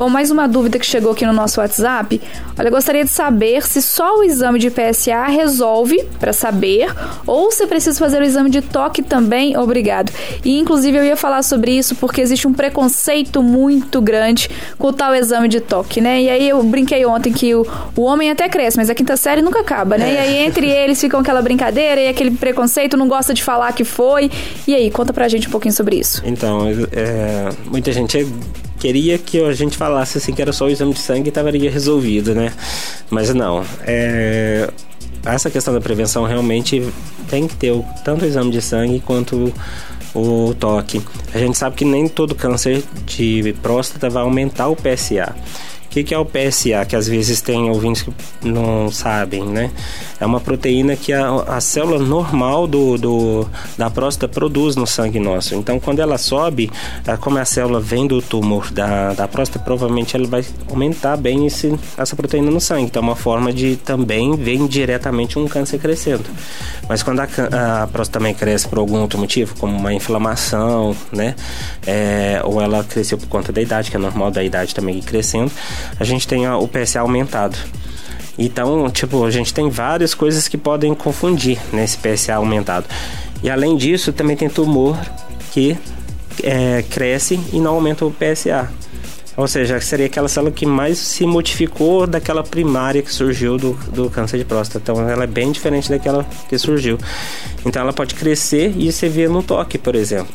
Bom, 0.00 0.08
mais 0.08 0.30
uma 0.30 0.48
dúvida 0.48 0.78
que 0.78 0.86
chegou 0.86 1.12
aqui 1.12 1.26
no 1.26 1.32
nosso 1.34 1.60
WhatsApp. 1.60 2.18
Olha, 2.58 2.68
eu 2.68 2.72
gostaria 2.72 3.04
de 3.04 3.10
saber 3.10 3.62
se 3.66 3.82
só 3.82 4.16
o 4.16 4.24
exame 4.24 4.58
de 4.58 4.70
PSA 4.70 5.26
resolve 5.26 6.02
para 6.18 6.32
saber 6.32 6.90
ou 7.26 7.52
se 7.52 7.66
precisa 7.66 7.98
fazer 7.98 8.18
o 8.18 8.24
exame 8.24 8.48
de 8.48 8.62
toque 8.62 9.02
também. 9.02 9.58
Obrigado. 9.58 10.10
E 10.42 10.58
inclusive 10.58 10.96
eu 10.96 11.04
ia 11.04 11.18
falar 11.18 11.42
sobre 11.42 11.72
isso 11.72 11.94
porque 11.96 12.22
existe 12.22 12.48
um 12.48 12.54
preconceito 12.54 13.42
muito 13.42 14.00
grande 14.00 14.48
com 14.78 14.86
o 14.86 14.92
tal 14.94 15.14
exame 15.14 15.48
de 15.48 15.60
toque, 15.60 16.00
né? 16.00 16.22
E 16.22 16.30
aí 16.30 16.48
eu 16.48 16.62
brinquei 16.62 17.04
ontem 17.04 17.30
que 17.30 17.54
o, 17.54 17.66
o 17.94 18.00
homem 18.00 18.30
até 18.30 18.48
cresce, 18.48 18.78
mas 18.78 18.88
a 18.88 18.94
quinta 18.94 19.18
série 19.18 19.42
nunca 19.42 19.60
acaba, 19.60 19.98
né? 19.98 20.12
É. 20.12 20.14
E 20.14 20.18
aí 20.18 20.36
entre 20.46 20.66
eles 20.66 20.98
ficam 20.98 21.20
aquela 21.20 21.42
brincadeira 21.42 22.00
e 22.00 22.08
aquele 22.08 22.30
preconceito, 22.30 22.96
não 22.96 23.06
gosta 23.06 23.34
de 23.34 23.44
falar 23.44 23.70
que 23.74 23.84
foi. 23.84 24.30
E 24.66 24.74
aí, 24.74 24.90
conta 24.90 25.12
pra 25.12 25.28
gente 25.28 25.46
um 25.46 25.50
pouquinho 25.50 25.74
sobre 25.74 25.96
isso. 25.96 26.22
Então, 26.24 26.68
é, 26.90 27.50
muita 27.66 27.92
gente 27.92 28.26
queria 28.80 29.18
que 29.18 29.40
a 29.44 29.52
gente 29.52 29.76
falasse 29.76 30.18
assim 30.18 30.32
que 30.32 30.40
era 30.40 30.52
só 30.52 30.64
o 30.64 30.70
exame 30.70 30.94
de 30.94 31.00
sangue 31.00 31.26
e 31.26 31.28
estaria 31.28 31.70
resolvido, 31.70 32.34
né? 32.34 32.52
Mas 33.10 33.32
não. 33.34 33.64
É, 33.86 34.68
essa 35.24 35.50
questão 35.50 35.74
da 35.74 35.80
prevenção 35.80 36.24
realmente 36.24 36.82
tem 37.28 37.46
que 37.46 37.54
ter 37.54 37.72
tanto 38.04 38.24
o 38.24 38.26
exame 38.26 38.50
de 38.50 38.62
sangue 38.62 39.00
quanto 39.00 39.52
o 40.14 40.54
toque. 40.58 41.00
A 41.32 41.38
gente 41.38 41.56
sabe 41.56 41.76
que 41.76 41.84
nem 41.84 42.08
todo 42.08 42.34
câncer 42.34 42.82
de 43.06 43.54
próstata 43.62 44.08
vai 44.08 44.22
aumentar 44.22 44.68
o 44.68 44.76
PSA. 44.76 45.36
O 45.90 45.92
que, 45.92 46.04
que, 46.04 46.14
é 46.14 46.18
o 46.18 46.24
PSA? 46.24 46.84
Que 46.86 46.94
às 46.94 47.08
vezes 47.08 47.40
tem 47.40 47.68
ouvintes 47.68 48.02
que 48.02 48.12
não 48.44 48.92
sabem, 48.92 49.44
né? 49.44 49.72
É 50.20 50.24
uma 50.24 50.38
proteína 50.38 50.94
que 50.94 51.12
a, 51.12 51.28
a 51.48 51.60
célula 51.60 51.98
normal 51.98 52.68
do, 52.68 52.96
do, 52.96 53.48
da 53.76 53.90
próstata 53.90 54.32
produz 54.32 54.76
no 54.76 54.86
sangue 54.86 55.18
nosso. 55.18 55.56
Então, 55.56 55.80
quando 55.80 55.98
ela 55.98 56.16
sobe, 56.16 56.70
é, 57.04 57.16
como 57.16 57.38
a 57.38 57.44
célula 57.44 57.80
vem 57.80 58.06
do 58.06 58.22
tumor 58.22 58.70
da, 58.70 59.14
da 59.14 59.26
próstata, 59.26 59.64
provavelmente 59.64 60.14
ela 60.14 60.28
vai 60.28 60.44
aumentar 60.68 61.16
bem 61.16 61.44
esse, 61.44 61.76
essa 61.98 62.14
proteína 62.14 62.52
no 62.52 62.60
sangue. 62.60 62.84
Então, 62.84 63.02
é 63.02 63.06
uma 63.06 63.16
forma 63.16 63.52
de 63.52 63.74
também 63.74 64.36
ver 64.36 64.54
indiretamente 64.54 65.40
um 65.40 65.48
câncer 65.48 65.80
crescendo. 65.80 66.24
Mas 66.88 67.02
quando 67.02 67.18
a, 67.18 67.24
a 67.24 67.86
próstata 67.88 68.20
também 68.20 68.32
cresce 68.32 68.68
por 68.68 68.78
algum 68.78 69.00
outro 69.00 69.18
motivo, 69.18 69.56
como 69.56 69.76
uma 69.76 69.92
inflamação, 69.92 70.94
né? 71.10 71.34
É, 71.84 72.40
ou 72.44 72.60
ela 72.60 72.84
cresceu 72.84 73.18
por 73.18 73.26
conta 73.26 73.50
da 73.50 73.60
idade, 73.60 73.90
que 73.90 73.96
é 73.96 74.00
normal 74.00 74.30
da 74.30 74.44
idade 74.44 74.72
também 74.72 74.96
ir 74.96 75.02
crescendo, 75.02 75.50
a 75.98 76.04
gente 76.04 76.26
tem 76.26 76.48
o 76.48 76.68
PSA 76.68 77.00
aumentado. 77.00 77.56
Então, 78.38 78.88
tipo, 78.90 79.24
a 79.24 79.30
gente 79.30 79.52
tem 79.52 79.68
várias 79.68 80.14
coisas 80.14 80.48
que 80.48 80.56
podem 80.56 80.94
confundir 80.94 81.58
nesse 81.72 81.98
PSA 81.98 82.34
aumentado. 82.34 82.86
E 83.42 83.50
além 83.50 83.76
disso, 83.76 84.12
também 84.12 84.36
tem 84.36 84.48
tumor 84.48 84.98
que 85.52 85.76
é, 86.42 86.82
cresce 86.88 87.38
e 87.52 87.60
não 87.60 87.74
aumenta 87.74 88.04
o 88.04 88.10
PSA. 88.10 88.70
Ou 89.36 89.46
seja, 89.48 89.80
seria 89.80 90.06
aquela 90.06 90.28
célula 90.28 90.52
que 90.52 90.66
mais 90.66 90.98
se 90.98 91.24
modificou 91.24 92.06
daquela 92.06 92.42
primária 92.42 93.00
que 93.00 93.12
surgiu 93.12 93.56
do, 93.56 93.72
do 93.92 94.10
câncer 94.10 94.38
de 94.38 94.44
próstata. 94.44 94.80
Então 94.82 95.08
ela 95.08 95.24
é 95.24 95.26
bem 95.26 95.52
diferente 95.52 95.88
daquela 95.88 96.26
que 96.48 96.58
surgiu. 96.58 96.98
Então 97.64 97.80
ela 97.80 97.92
pode 97.92 98.14
crescer 98.14 98.74
e 98.76 98.92
você 98.92 99.08
vê 99.08 99.28
no 99.28 99.42
toque, 99.42 99.78
por 99.78 99.94
exemplo. 99.94 100.34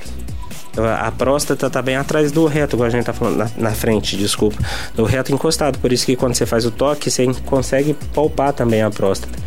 A 0.77 1.11
próstata 1.11 1.67
está 1.67 1.81
bem 1.81 1.95
atrás 1.95 2.31
do 2.31 2.45
reto, 2.45 2.75
igual 2.75 2.87
a 2.87 2.89
gente 2.89 3.01
está 3.01 3.13
falando, 3.13 3.37
na, 3.37 3.49
na, 3.57 3.71
frente, 3.71 4.17
desculpa. 4.17 4.57
Do 4.93 5.03
reto 5.05 5.33
encostado. 5.33 5.79
Por 5.79 5.93
isso 5.93 6.05
que 6.05 6.15
quando 6.15 6.35
você 6.35 6.45
faz 6.45 6.65
o 6.65 6.71
toque, 6.71 7.09
você 7.09 7.25
consegue 7.45 7.95
palpar 8.13 8.53
também 8.53 8.81
a 8.81 8.89
próstata. 8.89 9.37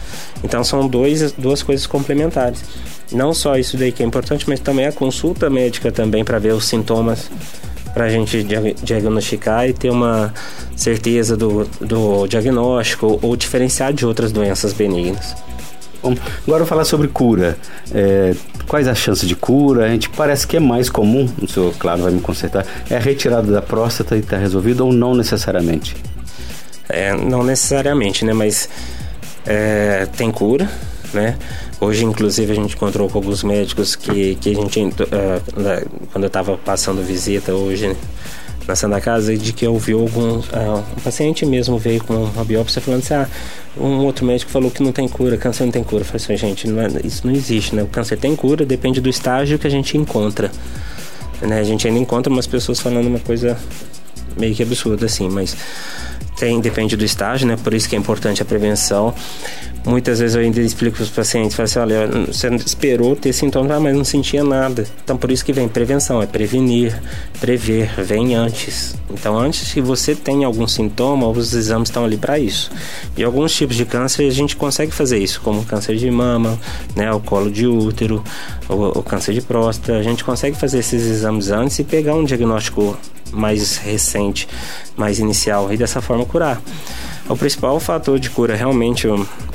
Então 0.42 0.64
são 0.64 0.86
dois, 0.88 1.32
duas 1.32 1.62
coisas 1.62 1.86
complementares. 1.86 2.64
Não 3.12 3.32
só 3.34 3.56
isso 3.56 3.76
daí 3.76 3.92
que 3.92 4.02
é 4.02 4.06
importante, 4.06 4.48
mas 4.48 4.60
também 4.60 4.86
a 4.86 4.92
consulta 4.92 5.50
médica 5.50 5.90
também 5.92 6.24
para 6.24 6.38
ver 6.38 6.52
os 6.52 6.66
sintomas 6.66 7.30
para 7.92 8.04
a 8.04 8.08
gente 8.08 8.46
diagnosticar 8.82 9.68
e 9.68 9.72
ter 9.72 9.90
uma 9.90 10.32
certeza 10.76 11.36
do, 11.36 11.64
do 11.80 12.26
diagnóstico 12.26 13.18
ou 13.20 13.36
diferenciar 13.36 13.92
de 13.92 14.06
outras 14.06 14.30
doenças 14.30 14.72
benignas. 14.72 15.34
Bom, 16.02 16.14
agora 16.46 16.64
falar 16.64 16.84
sobre 16.84 17.08
cura. 17.08 17.56
É, 17.92 18.34
quais 18.66 18.86
as 18.86 18.98
chances 18.98 19.28
de 19.28 19.34
cura? 19.34 19.86
A 19.86 19.88
gente 19.88 20.08
parece 20.10 20.46
que 20.46 20.56
é 20.56 20.60
mais 20.60 20.88
comum, 20.88 21.28
o 21.42 21.48
senhor, 21.48 21.74
claro, 21.78 22.02
vai 22.02 22.12
me 22.12 22.20
consertar, 22.20 22.64
é 22.88 22.96
a 22.96 23.00
retirada 23.00 23.50
da 23.50 23.62
próstata 23.62 24.16
e 24.16 24.20
está 24.20 24.36
resolvido 24.36 24.86
ou 24.86 24.92
não 24.92 25.14
necessariamente? 25.14 25.96
É, 26.88 27.12
não 27.14 27.42
necessariamente, 27.42 28.24
né? 28.24 28.32
Mas 28.32 28.68
é, 29.44 30.06
tem 30.16 30.30
cura, 30.30 30.70
né? 31.12 31.36
Hoje, 31.80 32.04
inclusive, 32.04 32.52
a 32.52 32.54
gente 32.54 32.74
encontrou 32.74 33.08
com 33.08 33.18
alguns 33.18 33.42
médicos 33.42 33.94
que, 33.94 34.34
que 34.36 34.50
a 34.50 34.54
gente, 34.54 34.80
uh, 34.80 34.94
quando 36.12 36.24
eu 36.24 36.28
estava 36.28 36.56
passando 36.58 37.02
visita 37.02 37.54
hoje, 37.54 37.96
na 38.68 38.76
Santa 38.76 39.00
Casa 39.00 39.34
de 39.34 39.54
que 39.54 39.66
vi 39.66 39.94
algum 39.94 40.40
uh, 40.40 40.84
um 40.96 41.00
paciente 41.02 41.46
mesmo 41.46 41.78
veio 41.78 42.04
com 42.04 42.24
uma 42.24 42.44
biópsia 42.44 42.82
falando 42.82 43.00
assim, 43.00 43.14
ah, 43.14 43.26
um 43.78 44.04
outro 44.04 44.26
médico 44.26 44.50
falou 44.50 44.70
que 44.70 44.82
não 44.82 44.92
tem 44.92 45.08
cura, 45.08 45.38
câncer 45.38 45.64
não 45.64 45.72
tem 45.72 45.82
cura. 45.82 46.02
Eu 46.02 46.04
falei 46.04 46.22
assim, 46.22 46.36
gente, 46.36 46.68
não 46.68 46.82
é, 46.82 46.88
isso 47.02 47.26
não 47.26 47.34
existe, 47.34 47.74
né? 47.74 47.82
O 47.82 47.86
câncer 47.86 48.18
tem 48.18 48.36
cura, 48.36 48.66
depende 48.66 49.00
do 49.00 49.08
estágio 49.08 49.58
que 49.58 49.66
a 49.66 49.70
gente 49.70 49.96
encontra. 49.96 50.52
Né? 51.40 51.58
A 51.58 51.64
gente 51.64 51.88
ainda 51.88 51.98
encontra 51.98 52.30
umas 52.30 52.46
pessoas 52.46 52.78
falando 52.78 53.06
uma 53.06 53.18
coisa 53.18 53.56
meio 54.36 54.54
que 54.54 54.62
absurda 54.62 55.06
assim, 55.06 55.30
mas 55.30 55.56
tem, 56.38 56.60
depende 56.60 56.96
do 56.96 57.04
estágio, 57.04 57.46
né? 57.46 57.56
Por 57.56 57.74
isso 57.74 57.88
que 57.88 57.96
é 57.96 57.98
importante 57.98 58.40
a 58.40 58.44
prevenção. 58.44 59.12
Muitas 59.84 60.18
vezes 60.18 60.36
eu 60.36 60.42
ainda 60.42 60.60
explico 60.60 60.96
para 60.96 61.04
os 61.04 61.10
pacientes, 61.10 61.56
falo 61.56 61.64
assim, 61.64 61.78
olha, 61.78 62.06
você 62.26 62.48
esperou 62.56 63.16
ter 63.16 63.32
sintomas, 63.32 63.80
mas 63.80 63.96
não 63.96 64.04
sentia 64.04 64.44
nada. 64.44 64.86
Então 65.02 65.16
por 65.16 65.30
isso 65.30 65.44
que 65.44 65.52
vem 65.52 65.66
prevenção, 65.66 66.20
é 66.20 66.26
prevenir, 66.26 67.00
prever, 67.40 67.90
vem 68.04 68.34
antes. 68.34 68.94
Então 69.10 69.38
antes 69.38 69.72
que 69.72 69.80
você 69.80 70.14
tenha 70.14 70.46
algum 70.46 70.66
sintoma, 70.66 71.26
os 71.28 71.54
exames 71.54 71.88
estão 71.88 72.04
ali 72.04 72.18
para 72.18 72.38
isso. 72.38 72.70
E 73.16 73.24
alguns 73.24 73.54
tipos 73.54 73.76
de 73.76 73.86
câncer 73.86 74.26
a 74.26 74.30
gente 74.30 74.56
consegue 74.56 74.92
fazer 74.92 75.18
isso, 75.18 75.40
como 75.40 75.64
câncer 75.64 75.96
de 75.96 76.10
mama, 76.10 76.58
né, 76.94 77.10
o 77.12 77.20
colo 77.20 77.50
de 77.50 77.66
útero, 77.66 78.22
o, 78.68 78.98
o 78.98 79.02
câncer 79.02 79.32
de 79.32 79.40
próstata. 79.40 79.96
A 79.96 80.02
gente 80.02 80.22
consegue 80.22 80.56
fazer 80.56 80.80
esses 80.80 81.06
exames 81.06 81.50
antes 81.50 81.78
e 81.78 81.84
pegar 81.84 82.14
um 82.14 82.24
diagnóstico 82.24 82.98
mais 83.32 83.76
recente, 83.76 84.48
mais 84.96 85.18
inicial 85.18 85.72
e 85.72 85.76
dessa 85.76 86.00
forma 86.00 86.24
curar. 86.28 86.60
O 87.28 87.36
principal 87.36 87.78
fator 87.80 88.18
de 88.18 88.30
cura, 88.30 88.54
realmente, 88.54 89.06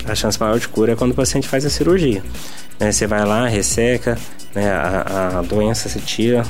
a 0.05 0.15
chance 0.15 0.39
maior 0.39 0.59
de 0.59 0.67
cura 0.67 0.93
é 0.93 0.95
quando 0.95 1.11
o 1.11 1.15
paciente 1.15 1.47
faz 1.47 1.65
a 1.65 1.69
cirurgia. 1.69 2.23
Né? 2.79 2.91
Você 2.91 3.07
vai 3.07 3.25
lá, 3.25 3.47
resseca, 3.47 4.17
né? 4.53 4.69
a, 4.71 5.39
a 5.39 5.41
doença 5.41 5.89
se 5.89 5.99
tira, 5.99 6.43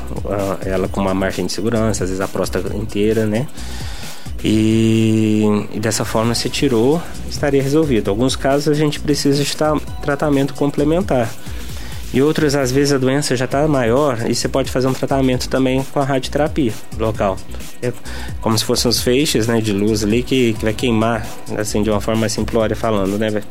ela 0.66 0.88
com 0.88 1.00
uma 1.02 1.14
margem 1.14 1.46
de 1.46 1.54
segurança, 1.54 2.04
às 2.04 2.10
vezes 2.10 2.22
a 2.22 2.28
próstata 2.28 2.76
inteira, 2.76 3.26
né? 3.26 3.48
E, 4.44 5.46
e, 5.72 5.80
dessa 5.80 6.04
forma 6.04 6.36
se 6.36 6.50
tirou, 6.50 7.02
estaria 7.30 7.64
resolvido. 7.64 8.08
Em 8.08 8.10
alguns 8.10 8.36
casos 8.36 8.68
a 8.68 8.74
gente 8.74 9.00
precisa 9.00 9.42
de 9.42 9.56
tratamento 10.02 10.54
complementar. 10.54 11.30
E 12.14 12.22
outros, 12.22 12.54
às 12.54 12.72
vezes, 12.72 12.94
a 12.94 13.00
doença 13.00 13.36
já 13.36 13.46
está 13.46 13.68
maior 13.68 14.30
e 14.30 14.36
você 14.36 14.48
pode 14.48 14.70
fazer 14.70 14.88
um 14.88 14.94
tratamento 14.94 15.50
também 15.50 15.84
com 15.92 16.00
a 16.00 16.04
radioterapia 16.04 16.72
local. 17.00 17.38
É 17.82 17.92
como 18.40 18.56
se 18.56 18.64
fossem 18.64 18.88
os 18.88 19.02
feixes 19.02 19.48
né, 19.48 19.60
de 19.60 19.74
luz 19.74 20.04
ali 20.04 20.22
que, 20.22 20.54
que 20.54 20.64
vai 20.64 20.74
queimar, 20.74 21.26
assim, 21.58 21.82
de 21.82 21.90
uma 21.90 22.00
forma 22.00 22.30
simplória 22.30 22.76
falando, 22.76 23.18
né, 23.18 23.42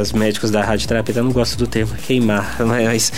Os 0.00 0.12
médicos 0.12 0.52
da 0.52 0.62
radioterapia 0.62 1.20
não 1.20 1.32
gostam 1.32 1.58
do 1.58 1.66
termo 1.66 1.92
queimar, 2.06 2.56
mas 2.64 3.12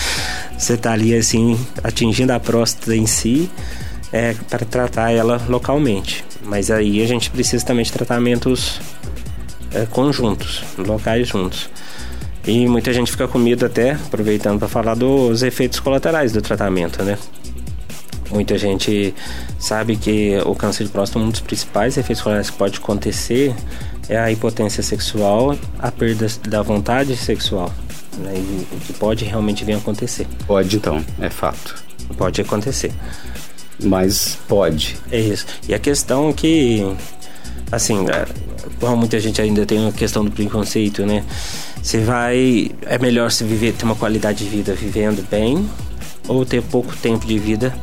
você 0.59 0.73
está 0.73 0.93
ali, 0.93 1.14
assim, 1.14 1.59
atingindo 1.83 2.33
a 2.33 2.40
próstata 2.40 2.97
em 2.97 3.07
si 3.07 3.50
é, 4.11 4.35
para 4.49 4.64
tratar 4.64 5.11
ela 5.11 5.38
localmente. 5.47 6.25
Mas 6.43 6.71
aí 6.71 7.02
a 7.02 7.07
gente 7.07 7.31
precisa 7.31 7.62
também 7.66 7.85
de 7.85 7.93
tratamentos 7.93 8.81
é, 9.75 9.85
conjuntos, 9.85 10.62
locais 10.78 11.28
juntos. 11.28 11.69
E 12.47 12.67
muita 12.69 12.93
gente 12.93 13.11
fica 13.11 13.27
com 13.27 13.39
medo 13.39 13.65
até, 13.65 13.93
aproveitando 13.93 14.59
para 14.59 14.69
falar 14.69 14.95
dos 14.95 15.43
efeitos 15.43 15.81
colaterais 15.81 16.33
do 16.33 16.43
tratamento, 16.43 17.03
né? 17.03 17.19
Muita 18.31 18.59
gente 18.59 19.15
sabe 19.59 19.97
que 19.97 20.39
o 20.45 20.55
câncer 20.55 20.85
de 20.85 20.91
próstata, 20.91 21.25
um 21.25 21.31
dos 21.31 21.41
principais 21.41 21.97
efeitos 21.97 22.23
colaterais 22.23 22.51
que 22.51 22.57
pode 22.57 22.79
acontecer 22.79 23.55
é 24.09 24.19
a 24.19 24.31
impotência 24.31 24.83
sexual, 24.83 25.57
a 25.79 25.91
perda 25.91 26.27
da 26.49 26.61
vontade 26.61 27.17
sexual, 27.17 27.73
né? 28.19 28.35
E, 28.35 28.77
que 28.87 28.93
pode 28.93 29.25
realmente 29.25 29.65
vir 29.65 29.75
a 29.75 29.79
acontecer. 29.79 30.27
Pode 30.47 30.77
então, 30.77 31.05
é 31.21 31.31
fato. 31.31 31.83
Pode 32.17 32.41
acontecer. 32.41 32.93
Mas 33.83 34.39
pode. 34.47 34.97
É 35.11 35.19
isso. 35.19 35.47
E 35.69 35.75
a 35.75 35.79
questão 35.79 36.29
é 36.29 36.33
que, 36.33 36.95
assim, 37.73 38.05
como 38.80 38.97
muita 38.97 39.18
gente 39.21 39.40
ainda 39.40 39.64
tem 39.64 39.87
a 39.88 39.92
questão 39.92 40.25
do 40.25 40.30
preconceito, 40.30 41.04
né? 41.04 41.25
Você 41.83 41.99
vai. 42.00 42.71
É 42.83 42.99
melhor 42.99 43.30
se 43.30 43.44
viver, 43.44 43.73
ter 43.73 43.85
uma 43.85 43.94
qualidade 43.94 44.44
de 44.44 44.50
vida 44.50 44.75
vivendo 44.75 45.26
bem 45.28 45.68
ou 46.26 46.44
ter 46.44 46.62
pouco 46.62 46.97
tempo 46.97 47.26
de 47.26 47.38
vida 47.38 47.75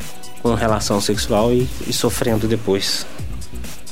com 0.41 0.53
relação 0.53 0.99
sexual 0.99 1.53
e, 1.53 1.67
e 1.87 1.93
sofrendo 1.93 2.47
depois. 2.47 3.05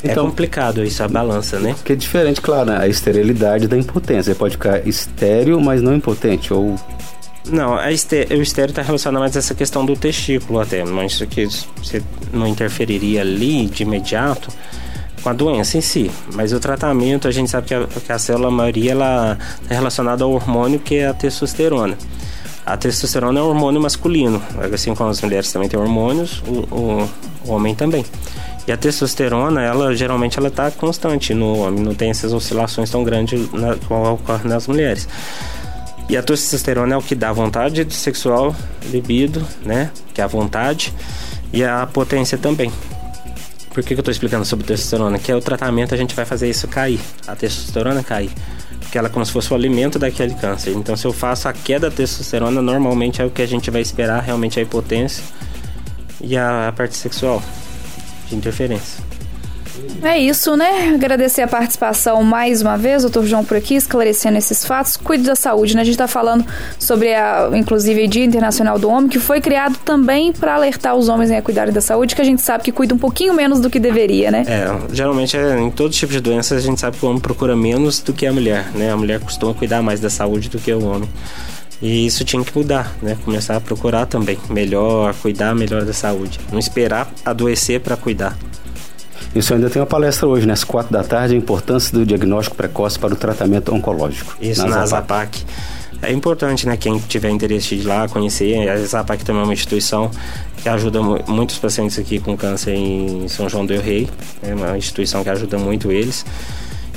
É 0.04 0.12
então, 0.12 0.26
é 0.26 0.30
complicado 0.30 0.84
isso, 0.84 1.04
a 1.04 1.08
balança, 1.08 1.60
né? 1.60 1.76
Que 1.84 1.94
é 1.94 1.96
diferente, 1.96 2.42
claro, 2.42 2.72
né? 2.72 2.78
a 2.80 2.88
esterilidade 2.88 3.68
da 3.68 3.78
impotência. 3.78 4.34
Você 4.34 4.36
pode 4.36 4.54
ficar 4.54 4.88
estéreo, 4.88 5.60
mas 5.60 5.82
não 5.82 5.94
impotente, 5.94 6.54
ou... 6.54 6.76
Não, 7.46 7.76
a 7.76 7.92
esté 7.92 8.28
o 8.32 8.42
estéreo 8.42 8.72
está 8.72 8.82
relacionado 8.82 9.22
mais 9.22 9.36
a 9.36 9.40
essa 9.40 9.56
questão 9.56 9.86
do 9.86 9.96
testículo 9.96 10.60
até, 10.60 10.84
mas 10.84 11.14
isso 11.14 11.24
aqui 11.24 11.46
você 11.78 12.02
não 12.32 12.46
interferiria 12.46 13.22
ali 13.22 13.66
de 13.66 13.84
imediato 13.84 14.50
com 15.22 15.30
a 15.30 15.34
doença 15.34 15.78
em 15.78 15.82
si. 15.82 16.12
Mas 16.34 16.54
o 16.54 16.60
tratamento, 16.60 17.28
a 17.28 17.32
gente 17.32 17.50
sabe 17.50 17.68
que 17.68 17.74
a, 17.74 17.86
que 17.86 18.12
a 18.12 18.20
célula 18.20 18.52
maioria 18.52 18.92
ela 18.92 19.38
é 19.70 19.74
relacionada 19.74 20.24
ao 20.24 20.32
hormônio 20.32 20.80
que 20.80 20.96
é 20.96 21.08
a 21.08 21.14
testosterona. 21.14 21.98
A 22.66 22.78
testosterona 22.78 23.40
é 23.40 23.44
um 23.44 23.48
hormônio 23.48 23.82
masculino, 23.82 24.42
assim 24.74 24.94
como 24.94 25.10
as 25.10 25.22
mulheres 25.22 25.52
também 25.52 25.68
têm 25.68 25.80
hormônios, 25.80 26.44
o, 26.46 26.76
o, 26.76 27.10
o 27.46 27.52
homem 27.52 27.74
também. 27.74 28.06
E 28.68 28.72
a 28.72 28.78
testosterona, 28.78 29.64
ela 29.64 29.96
geralmente 29.96 30.38
ela 30.38 30.50
está 30.50 30.70
constante 30.70 31.34
no 31.34 31.58
homem, 31.58 31.84
não 31.84 31.96
tem 31.96 32.12
essas 32.12 32.32
oscilações 32.32 32.90
tão 32.92 33.04
grandes 33.04 33.52
na, 33.52 33.76
como 33.88 34.14
ocorre 34.14 34.48
nas 34.48 34.68
mulheres. 34.68 35.08
E 36.08 36.16
a 36.16 36.22
testosterona 36.22 36.94
é 36.94 36.98
o 36.98 37.02
que 37.02 37.16
dá 37.16 37.32
vontade 37.32 37.88
sexual, 37.92 38.56
libido, 38.92 39.44
né? 39.64 39.90
Que 40.14 40.22
é 40.22 40.24
a 40.24 40.28
vontade, 40.28 40.94
e 41.52 41.64
a 41.64 41.88
potência 41.88 42.38
também. 42.38 42.72
Por 43.80 43.86
que, 43.86 43.96
que 43.96 44.00
eu 44.00 44.02
estou 44.02 44.12
explicando 44.12 44.44
sobre 44.44 44.66
testosterona? 44.66 45.18
Que 45.18 45.32
é 45.32 45.36
o 45.36 45.40
tratamento 45.40 45.96
a 45.96 45.98
gente 45.98 46.14
vai 46.14 46.26
fazer 46.26 46.50
isso 46.50 46.68
cair, 46.68 47.00
a 47.26 47.34
testosterona 47.34 48.04
cair. 48.04 48.30
Porque 48.78 48.98
ela 48.98 49.08
é 49.08 49.10
como 49.10 49.26
se 49.26 49.32
fosse 49.32 49.54
o 49.54 49.56
alimento 49.56 49.98
daquele 49.98 50.34
câncer. 50.34 50.72
Então, 50.72 50.98
se 50.98 51.08
eu 51.08 51.14
faço 51.14 51.48
a 51.48 51.54
queda 51.54 51.90
da 51.90 51.96
testosterona, 51.96 52.62
normalmente 52.62 53.22
é 53.22 53.26
o 53.26 53.30
que 53.30 53.42
a 53.42 53.48
gente 53.48 53.72
vai 53.72 53.82
esperar 53.82 54.22
realmente 54.22 54.60
a 54.60 54.64
hipotência 54.64 55.24
e 56.20 56.36
a 56.36 56.74
parte 56.76 56.98
sexual 56.98 57.42
de 58.28 58.36
interferência. 58.36 59.02
É 60.02 60.18
isso, 60.18 60.56
né? 60.56 60.94
Agradecer 60.96 61.42
a 61.42 61.48
participação 61.48 62.24
mais 62.24 62.62
uma 62.62 62.78
vez, 62.78 63.02
doutor 63.04 63.26
João 63.26 63.44
por 63.44 63.58
aqui, 63.58 63.76
esclarecendo 63.76 64.38
esses 64.38 64.64
fatos. 64.66 64.96
Cuide 64.96 65.24
da 65.24 65.36
saúde, 65.36 65.76
né? 65.76 65.82
A 65.82 65.84
gente 65.84 65.96
está 65.96 66.08
falando 66.08 66.46
sobre, 66.78 67.14
a, 67.14 67.50
inclusive, 67.54 68.06
o 68.06 68.08
Dia 68.08 68.24
Internacional 68.24 68.80
do 68.80 68.90
Homem, 68.90 69.10
que 69.10 69.20
foi 69.20 69.42
criado 69.42 69.78
também 69.84 70.32
para 70.32 70.56
alertar 70.56 70.96
os 70.96 71.10
homens 71.10 71.32
a 71.32 71.42
cuidarem 71.42 71.74
da 71.74 71.82
saúde, 71.82 72.16
que 72.16 72.22
a 72.22 72.26
gente 72.26 72.42
sabe 72.42 72.64
que 72.64 72.72
cuida 72.72 72.94
um 72.96 72.98
pouquinho 72.98 73.34
menos 73.34 73.60
do 73.60 73.70
que 73.70 73.80
deveria, 73.80 74.32
né? 74.32 74.46
É, 74.48 74.94
geralmente 74.94 75.36
é, 75.36 75.60
em 75.60 75.70
todo 75.70 75.92
tipo 75.92 76.12
de 76.12 76.22
doenças 76.22 76.58
a 76.58 76.62
gente 76.62 76.80
sabe 76.80 76.98
que 76.98 77.06
o 77.06 77.10
homem 77.10 77.22
procura 77.22 77.56
menos 77.56 78.00
do 78.00 78.14
que 78.14 78.26
a 78.26 78.34
mulher, 78.34 78.68
né? 78.74 78.92
A 78.92 78.98
mulher 78.98 79.20
costuma 79.20 79.54
cuidar 79.54 79.82
mais 79.82 80.00
da 80.00 80.10
saúde 80.10 80.50
do 80.50 80.60
que 80.60 80.72
o 80.74 80.86
homem. 80.86 81.10
E 81.82 82.06
isso 82.06 82.26
tinha 82.26 82.44
que 82.44 82.58
mudar, 82.58 82.94
né? 83.02 83.18
Começar 83.24 83.56
a 83.56 83.62
procurar 83.62 84.06
também 84.06 84.38
melhor, 84.50 85.14
cuidar 85.16 85.56
melhor 85.56 85.86
da 85.86 85.94
saúde. 85.94 86.40
Não 86.52 86.60
esperar 86.60 87.10
adoecer 87.24 87.80
para 87.80 87.96
cuidar. 87.96 88.38
Isso 89.34 89.54
ainda 89.54 89.70
tem 89.70 89.80
uma 89.80 89.86
palestra 89.86 90.28
hoje, 90.28 90.48
né? 90.48 90.54
às 90.54 90.64
quatro 90.64 90.92
da 90.92 91.04
tarde, 91.04 91.36
a 91.36 91.38
importância 91.38 91.94
do 91.98 92.06
diagnóstico 92.06 92.56
precoce 92.56 92.98
para 92.98 93.14
o 93.14 93.16
tratamento 93.16 93.74
oncológico. 93.74 94.36
Isso, 94.42 94.68
na, 94.68 94.78
na 94.78 94.86
Zapac. 94.86 95.46
É 96.02 96.12
importante, 96.14 96.66
né, 96.66 96.78
quem 96.78 96.98
tiver 96.98 97.30
interesse 97.30 97.76
de 97.76 97.82
ir 97.82 97.86
lá 97.86 98.08
conhecer. 98.08 98.70
A 98.70 98.78
Zapac 98.78 99.24
também 99.24 99.42
é 99.42 99.46
uma 99.46 99.54
instituição 99.54 100.10
que 100.58 100.70
ajuda 100.70 101.02
muitos 101.28 101.58
pacientes 101.58 102.00
aqui 102.00 102.20
com 102.20 102.38
câncer 102.38 102.74
em 102.74 103.28
São 103.28 103.50
João 103.50 103.66
del 103.66 103.82
Rei. 103.82 104.10
É 104.42 104.56
uma 104.56 104.78
instituição 104.78 105.24
que 105.24 105.30
ajuda 105.30 105.58
muito 105.58 105.92
eles. 105.92 106.26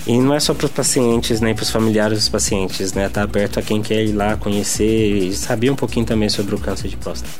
E 0.06 0.16
não 0.18 0.34
é 0.34 0.40
só 0.40 0.54
para 0.54 0.66
os 0.66 0.72
pacientes, 0.72 1.40
nem 1.40 1.54
para 1.54 1.62
os 1.62 1.70
familiares 1.70 2.18
dos 2.18 2.28
pacientes, 2.28 2.92
né? 2.92 3.06
Está 3.06 3.22
aberto 3.22 3.58
a 3.58 3.62
quem 3.62 3.82
quer 3.82 4.04
ir 4.04 4.12
lá 4.12 4.36
conhecer 4.36 5.16
e 5.16 5.32
saber 5.32 5.70
um 5.70 5.76
pouquinho 5.76 6.06
também 6.06 6.28
sobre 6.28 6.54
o 6.54 6.58
câncer 6.58 6.88
de 6.88 6.96
próstata. 6.96 7.32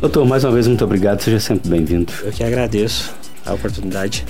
Doutor, 0.00 0.26
mais 0.26 0.44
uma 0.44 0.52
vez, 0.52 0.66
muito 0.66 0.84
obrigado. 0.84 1.20
Seja 1.20 1.40
sempre 1.40 1.70
bem-vindo. 1.70 2.12
Eu 2.22 2.32
que 2.32 2.44
agradeço 2.44 3.12
a 3.46 3.52
oportunidade. 3.52 4.24